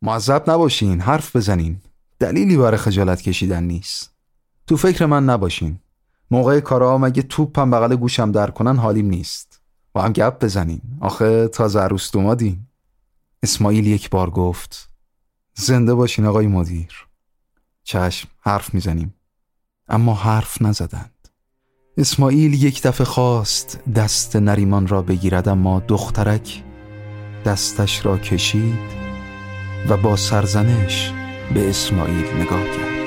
معذب 0.03 0.51
نباشین 0.51 1.01
حرف 1.01 1.37
بزنین. 1.37 1.81
دلیلی 2.19 2.57
برای 2.57 2.77
خجالت 2.77 3.23
کشیدن 3.23 3.65
نیست. 3.65 4.15
تو 4.67 4.77
فکر 4.77 5.07
من 5.07 5.25
نباشین. 5.25 5.79
موقع 6.31 6.61
کارا 6.61 6.99
مگه 6.99 7.23
توپم 7.23 7.71
بغل 7.71 7.97
گوشم 7.97 8.33
در 8.33 8.51
کنن 8.51 8.77
حالیم 8.77 9.07
نیست. 9.07 9.61
با 9.93 10.03
هم 10.03 10.13
گپ 10.13 10.45
بزنین. 10.45 10.81
آخه 11.01 11.49
تازه 11.49 11.81
عروس 11.81 12.13
دومادین 12.13 12.67
اسماعیل 13.43 13.87
یک 13.87 14.11
بار 14.11 14.31
گفت 14.31 14.89
زنده 15.55 15.95
باشین 15.95 16.27
آقای 16.27 16.47
مدیر. 16.47 17.07
چشم 17.85 18.29
حرف 18.41 18.75
می‌زنیم. 18.75 19.15
اما 19.89 20.15
حرف 20.15 20.63
نزدند. 20.63 21.20
اسماعیل 22.01 22.65
یک 22.65 22.83
دفعه 22.83 23.05
خواست 23.05 23.81
دست 23.97 24.37
نریمان 24.37 24.87
را 24.87 25.03
بگیرد 25.03 25.49
اما 25.49 25.83
دخترک 25.89 26.63
دستش 27.45 28.07
را 28.07 28.19
کشید 28.19 29.01
و 29.89 29.97
با 29.97 30.17
سرزنش 30.17 31.13
به 31.55 31.71
اسماعیل 31.71 32.27
نگاه 32.41 32.65
کرد. 32.65 33.00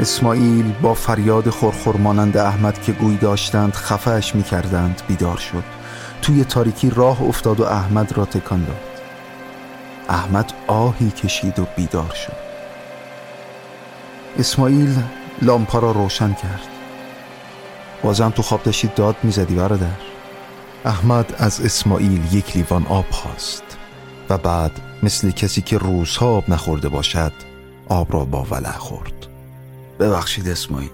اسماعیل 0.00 0.72
با 0.72 0.94
فریاد 0.94 1.50
خورخور 1.50 1.96
مانند 1.96 2.36
احمد 2.36 2.82
که 2.82 2.92
گوی 2.92 3.16
داشتند 3.16 3.74
خفهش 3.74 4.34
می 4.34 4.42
کردند 4.42 5.02
بیدار 5.08 5.36
شد. 5.36 5.64
توی 6.22 6.44
تاریکی 6.44 6.90
راه 6.90 7.22
افتاد 7.22 7.60
و 7.60 7.64
احمد 7.64 8.18
را 8.18 8.24
تکان 8.24 8.64
داد. 8.64 8.80
احمد 10.08 10.52
آهی 10.66 11.10
کشید 11.10 11.58
و 11.58 11.66
بیدار 11.76 12.12
شد. 12.14 12.32
اسماعیل 14.38 14.96
لامپا 15.42 15.78
را 15.78 15.92
روشن 15.92 16.32
کرد. 16.32 16.68
بازم 18.02 18.30
تو 18.30 18.42
خواب 18.42 18.62
داشتی 18.62 18.90
داد 18.96 19.16
می‌زدی 19.22 19.54
برادر. 19.54 19.86
احمد 20.84 21.34
از 21.38 21.60
اسماعیل 21.60 22.34
یک 22.34 22.56
لیوان 22.56 22.86
آب 22.86 23.10
خواست 23.10 23.64
و 24.28 24.38
بعد 24.38 24.72
مثل 25.02 25.30
کسی 25.30 25.62
که 25.62 25.78
روزها 25.78 26.26
آب 26.26 26.50
نخورده 26.50 26.88
باشد 26.88 27.32
آب 27.88 28.12
را 28.12 28.24
با 28.24 28.42
ولع 28.42 28.72
خورد. 28.72 29.19
ببخشید 30.00 30.48
اسماعیل 30.48 30.90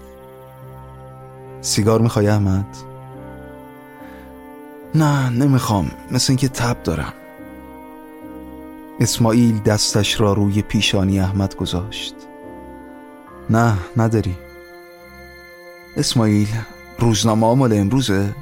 سیگار 1.61 2.01
می‌خوای 2.01 2.27
احمد؟ 2.27 2.77
نه 4.95 5.29
نمی‌خوام. 5.29 5.91
مثل 6.11 6.25
اینکه 6.31 6.47
تب 6.47 6.83
دارم. 6.83 7.13
اسماعیل 8.99 9.59
دستش 9.59 10.21
را 10.21 10.33
روی 10.33 10.61
پیشانی 10.61 11.19
احمد 11.19 11.55
گذاشت. 11.55 12.15
نه 13.49 13.73
نداری. 13.97 14.35
اسماعیل 15.97 16.47
روزنامه 16.99 17.55
مال 17.55 17.73
امروزه؟ 17.73 18.35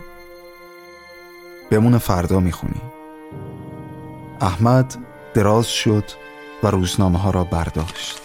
بمون 1.71 1.97
فردا 1.97 2.39
می‌خونی. 2.39 2.81
احمد 4.41 4.95
دراز 5.33 5.67
شد 5.67 6.03
و 6.63 6.67
روزنامه 6.67 7.19
ها 7.19 7.29
را 7.29 7.43
برداشت. 7.43 8.24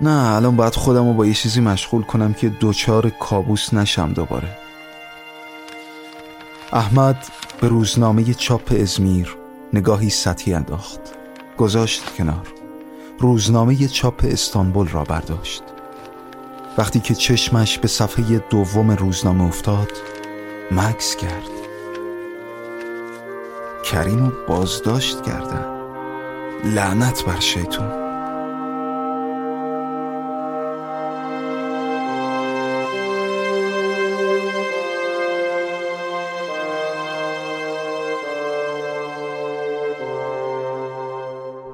نه 0.00 0.34
الان 0.34 0.56
باید 0.56 0.74
خودم 0.74 1.08
رو 1.08 1.12
با 1.12 1.26
یه 1.26 1.34
چیزی 1.34 1.60
مشغول 1.60 2.02
کنم 2.02 2.34
که 2.34 2.48
دوچار 2.48 3.10
کابوس 3.10 3.74
نشم 3.74 4.12
دوباره. 4.12 4.48
احمد 6.72 7.26
به 7.60 7.68
روزنامه 7.68 8.34
چاپ 8.34 8.72
ازمیر 8.80 9.36
نگاهی 9.72 10.10
سطحی 10.10 10.54
انداخت. 10.54 11.00
گذاشت 11.58 12.14
کنار. 12.16 12.46
روزنامه 13.18 13.88
چاپ 13.88 14.24
استانبول 14.28 14.88
را 14.88 15.04
برداشت. 15.04 15.62
وقتی 16.78 17.00
که 17.00 17.14
چشمش 17.14 17.78
به 17.78 17.88
صفحه 17.88 18.38
دوم 18.38 18.90
روزنامه 18.90 19.44
افتاد 19.44 19.92
مکس 20.70 21.16
کرد. 21.16 21.50
کریم 23.84 24.32
بازداشت 24.48 25.22
کردن. 25.22 25.66
لعنت 26.64 27.24
بر 27.24 27.40
شیطون. 27.40 28.05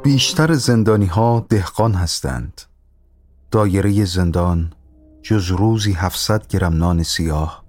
بیشتر 0.02 0.52
زندانی 0.54 1.06
ها 1.06 1.46
دهقان 1.48 1.94
هستند. 1.94 2.60
دایره 3.50 4.04
زندان 4.04 4.72
جز 5.22 5.48
روزی 5.48 5.92
700 5.92 6.46
گرم 6.46 6.74
نان 6.74 7.02
سیاه 7.02 7.64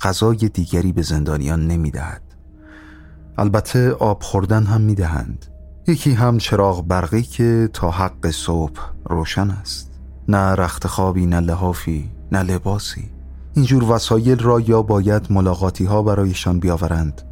غذای 0.00 0.36
دیگری 0.36 0.92
به 0.92 1.02
زندانیان 1.02 1.66
نمی‌دهد. 1.66 2.22
البته 3.38 3.92
آب 3.92 4.22
خوردن 4.22 4.66
هم 4.66 4.80
می‌دهند. 4.80 5.46
یکی 5.86 6.12
هم 6.12 6.38
چراغ 6.38 6.86
برقی 6.86 7.22
که 7.22 7.68
تا 7.72 7.90
حق 7.90 8.30
صبح 8.30 8.80
روشن 9.04 9.50
است. 9.50 9.90
نه 10.28 10.54
رخت 10.54 10.86
خوابی 10.86 11.26
نه 11.26 11.40
لحافی 11.40 12.10
نه 12.32 12.42
لباسی. 12.42 13.10
اینجور 13.54 13.92
وسایل 13.92 14.38
را 14.38 14.60
یا 14.60 14.82
باید 14.82 15.32
ملاقاتی 15.32 15.84
ها 15.84 16.02
برایشان 16.02 16.58
بیاورند 16.58 17.22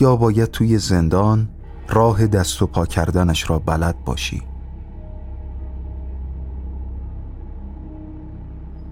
یا 0.00 0.16
باید 0.16 0.50
توی 0.50 0.78
زندان 0.78 1.48
راه 1.88 2.26
دست 2.26 2.62
و 2.62 2.66
پا 2.66 2.86
کردنش 2.86 3.50
را 3.50 3.58
بلد 3.58 4.04
باشی. 4.04 4.42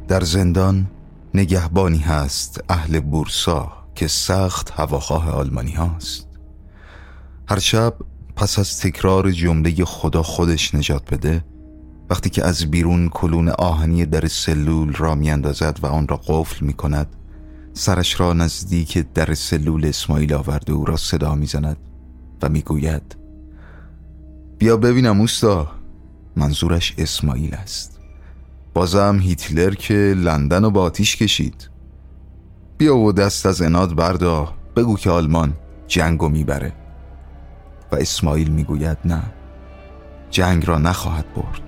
در 0.08 0.20
زندان 0.20 0.86
نگهبانی 1.34 1.98
هست 1.98 2.64
اهل 2.68 3.00
بورسا 3.00 3.72
که 3.94 4.06
سخت 4.06 4.70
هواخواه 4.70 5.30
آلمانی 5.30 5.72
هاست. 5.72 6.26
هر 7.48 7.58
شب 7.58 7.94
پس 8.36 8.58
از 8.58 8.80
تکرار 8.80 9.30
جمله 9.30 9.84
خدا 9.84 10.22
خودش 10.22 10.74
نجات 10.74 11.14
بده 11.14 11.44
وقتی 12.10 12.30
که 12.30 12.44
از 12.44 12.70
بیرون 12.70 13.08
کلون 13.08 13.48
آهنی 13.48 14.06
در 14.06 14.26
سلول 14.26 14.92
را 14.92 15.14
میاندازد 15.14 15.78
و 15.82 15.86
آن 15.86 16.08
را 16.08 16.16
قفل 16.16 16.66
می 16.66 16.72
کند 16.72 17.16
سرش 17.72 18.20
را 18.20 18.32
نزدیک 18.32 18.98
در 19.14 19.34
سلول 19.34 19.86
اسماعیل 19.86 20.34
آورده 20.34 20.72
او 20.72 20.84
را 20.84 20.96
صدا 20.96 21.34
می‌زند. 21.34 21.89
و 22.42 22.48
می‌گوید 22.48 23.16
بیا 24.58 24.76
ببینم 24.76 25.20
اوستا 25.20 25.68
منظورش 26.36 26.94
اسماعیل 26.98 27.54
است. 27.54 28.00
بازم 28.74 29.18
هیتلر 29.22 29.74
که 29.74 29.94
لندن 30.16 30.64
رو 30.64 30.70
با 30.70 30.82
آتیش 30.82 31.16
کشید. 31.16 31.68
بیا 32.78 32.96
و 32.96 33.12
دست 33.12 33.46
از 33.46 33.62
اناد 33.62 33.94
بردا 33.94 34.54
بگو 34.76 34.96
که 34.96 35.10
آلمان 35.10 35.52
جنگو 35.86 36.28
می‌بره. 36.28 36.72
و 37.92 37.96
اسماعیل 37.96 38.50
می‌گوید 38.50 38.98
نه 39.04 39.22
جنگ 40.30 40.66
را 40.66 40.78
نخواهد 40.78 41.34
برد. 41.34 41.62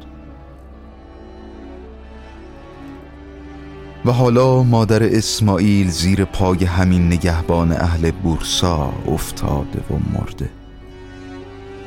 و 4.05 4.13
حالا 4.13 4.63
مادر 4.63 5.03
اسماعیل 5.17 5.91
زیر 5.91 6.25
پای 6.25 6.65
همین 6.65 7.07
نگهبان 7.07 7.73
اهل 7.73 8.11
بورسا 8.11 8.93
افتاده 9.09 9.79
و 9.91 10.19
مرده. 10.19 10.51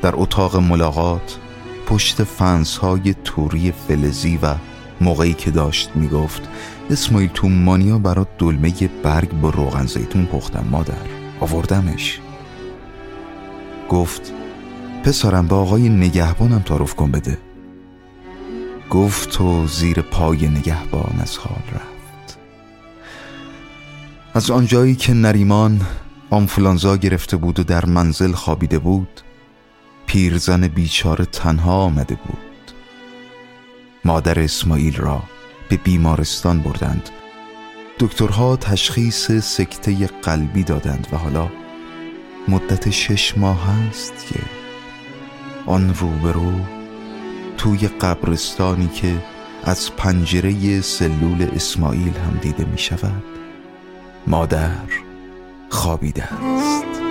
در 0.02 0.12
اتاق 0.14 0.56
ملاقات 0.56 1.38
پشت 1.86 2.20
های 2.80 3.14
توری 3.24 3.72
فلزی 3.72 4.38
و 4.42 4.54
موقعی 5.00 5.34
که 5.34 5.50
داشت 5.50 5.90
می‌گفت 5.94 6.42
اسماعیل 6.90 7.30
تو 7.34 7.48
مانیا 7.48 7.98
برات 7.98 8.28
دلمه 8.38 8.72
برگ 9.02 9.30
با 9.30 9.50
روغن 9.50 9.86
زیتون 9.86 10.26
پختم 10.26 10.64
مادر. 10.70 10.94
آوردمش. 11.40 12.20
گفت 13.88 14.32
پسرم 15.04 15.46
به 15.46 15.54
آقای 15.54 15.88
نگهبانم 15.88 16.58
تعارف 16.58 16.94
کن 16.94 17.10
بده. 17.10 17.38
گفت 18.90 19.40
و 19.40 19.66
زیر 19.66 20.00
پای 20.00 20.48
نگهبان 20.48 21.18
از 21.20 21.38
حال 21.38 21.62
رفت. 21.74 22.38
از 24.34 24.50
آنجایی 24.50 24.94
که 24.94 25.14
نریمان 25.14 25.80
آنفلانزا 26.30 26.96
گرفته 26.96 27.36
بود 27.36 27.60
و 27.60 27.64
در 27.64 27.84
منزل 27.84 28.32
خوابیده 28.32 28.78
بود 28.78 29.20
پیرزن 30.16 30.68
بیچاره 30.68 31.24
تنها 31.24 31.76
آمده 31.76 32.14
بود. 32.14 32.72
مادر 34.04 34.40
اسماعیل 34.40 34.96
را 34.96 35.22
به 35.68 35.76
بیمارستان 35.76 36.60
بردند. 36.60 37.10
دکترها 37.98 38.56
تشخیص 38.56 39.32
سکته 39.32 40.06
قلبی 40.06 40.62
دادند 40.62 41.08
و 41.12 41.16
حالا 41.16 41.48
مدت 42.48 42.90
شش 42.90 43.38
ماه 43.38 43.70
است 43.70 44.26
که 44.28 44.40
آن 45.66 45.94
روبرو 45.94 46.52
توی 47.58 47.88
قبرستانی 47.88 48.88
که 48.88 49.14
از 49.64 49.96
پنجره 49.96 50.80
سلول 50.80 51.48
اسماعیل 51.54 52.16
هم 52.16 52.38
دیده 52.42 52.64
می 52.64 52.78
شود 52.78 53.22
مادر 54.26 54.82
خوابیده 55.70 56.24
است. 56.24 57.05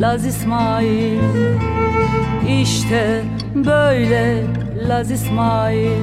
Laz 0.00 0.26
İsmail. 0.26 1.18
İşte 2.60 3.22
böyle 3.54 4.44
Laz 4.88 5.10
İsmail. 5.10 6.02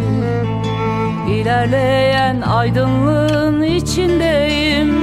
İlerleyen 1.29 2.41
aydınlığın 2.41 3.61
içindeyim. 3.61 4.95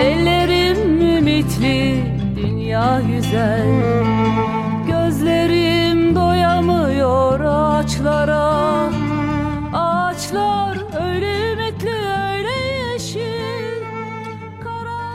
Ellerim 0.00 1.00
ümitli 1.00 2.04
dünya 2.36 3.00
güzel. 3.00 3.68
Gözlerim 4.86 6.16
doyamıyor 6.16 7.40
ağaçlara. 7.40 8.54
Ağaçlar 9.72 10.73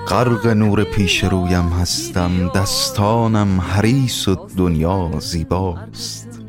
غرق 0.10 0.48
نور 0.48 0.84
پیش 0.84 1.24
رویم 1.24 1.70
هستم. 1.70 2.48
دستانم 2.56 3.62
حریص 3.62 4.28
و 4.28 4.36
دنیا 4.58 5.12
زیباست. 5.20 6.42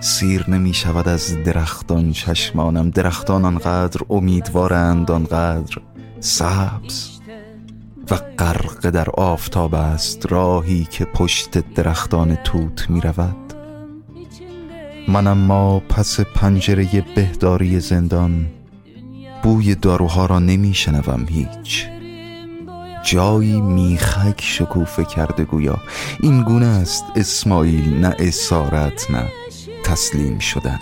سیر 0.00 0.50
نمی 0.50 0.74
شود 0.74 1.08
از 1.08 1.42
درختان 1.44 2.12
چشمانم. 2.12 2.90
درختان 2.90 3.44
آنقدر 3.44 4.00
امیدوارند 4.10 5.10
آنقدر 5.10 5.76
سبز 6.20 7.20
و 8.10 8.16
غرق 8.38 8.90
در 8.90 9.10
آفتاب 9.10 9.74
است. 9.74 10.32
راهی 10.32 10.86
که 10.90 11.04
پشت 11.04 11.74
درختان 11.74 12.36
توت 12.36 12.90
می 12.90 13.00
رود 13.00 13.54
من 15.08 15.26
اما 15.26 15.80
پس 15.80 16.20
پنجره 16.20 17.04
بهداری 17.16 17.80
زندان. 17.80 18.46
بوی 19.42 19.74
داروها 19.74 20.26
را 20.26 20.38
نمی 20.38 20.74
شنوم 20.74 21.26
هیچ. 21.28 21.93
جایی 23.04 23.60
میخک 23.60 24.40
شکوفه 24.40 25.04
کرده 25.04 25.44
گویا. 25.44 25.78
این 26.20 26.42
گونه 26.42 26.66
است 26.66 27.04
اسماعیل 27.16 28.00
نه 28.00 28.16
اسارت 28.18 29.10
نه 29.10 29.32
تسلیم 29.84 30.38
شدن. 30.38 30.80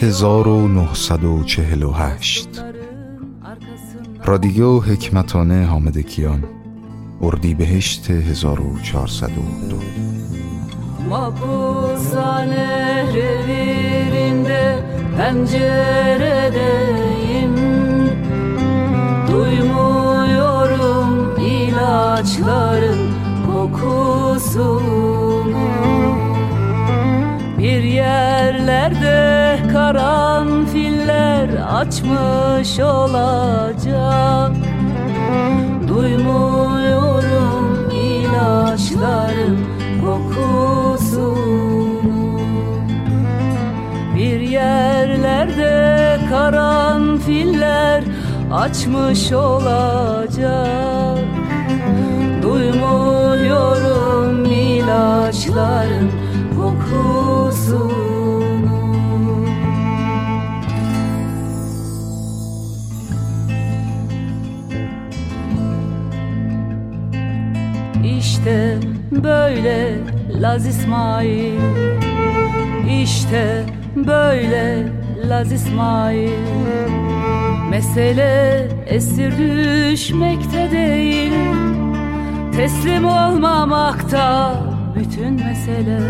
1948 0.00 2.48
رادیو 4.24 4.80
حکمتانه 4.80 5.66
حامد 5.66 5.98
کیان. 5.98 6.44
اردی 7.22 7.54
بهشت 7.54 8.10
1402 8.10 9.76
Mapusane 11.10 12.66
revirinde 13.14 14.64
penceredeyim 15.16 17.05
ilaçların 22.26 23.10
kokusunu 23.46 24.80
Bir 27.58 27.82
yerlerde 27.82 29.58
karanfiller 29.72 31.48
açmış 31.72 32.80
olacak. 32.80 34.52
Duymuyorum 35.88 37.90
ilaçların 37.90 39.58
kokusunu 40.04 41.36
Bir 44.16 44.40
yerlerde 44.40 46.18
karanfiller 46.30 48.04
açmış 48.52 49.32
olacak 49.32 50.95
Duymuyorum 52.86 54.44
ilaçların 54.44 56.10
kokusunu. 56.56 57.86
İşte 68.18 68.78
böyle 69.10 69.98
Laz 70.40 70.66
İsmail. 70.66 71.60
İşte 73.02 73.64
böyle 73.96 74.88
Laz 75.28 75.52
İsmail. 75.52 76.30
Mesele 77.70 78.68
esir 78.86 79.32
düşmekte 79.38 80.70
değil 80.70 81.55
Teslim 82.56 83.04
olmamakta 83.04 84.54
bütün 84.94 85.32
mesele. 85.32 86.00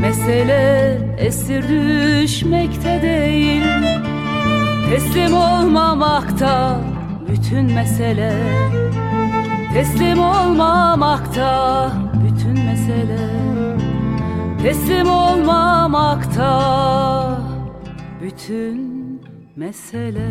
Mesele 0.00 0.98
esir 1.18 1.68
düşmekte 1.68 3.02
değil. 3.02 3.62
Teslim 4.90 5.34
olmamakta 5.34 6.80
bütün 7.28 7.64
mesele. 7.64 8.32
Teslim 9.74 10.18
olmamakta 10.18 11.92
bütün 12.26 12.64
mesele. 12.64 13.30
Teslim 14.62 15.10
olmamakta 15.10 16.50
bütün 18.22 19.20
mesele 19.56 20.28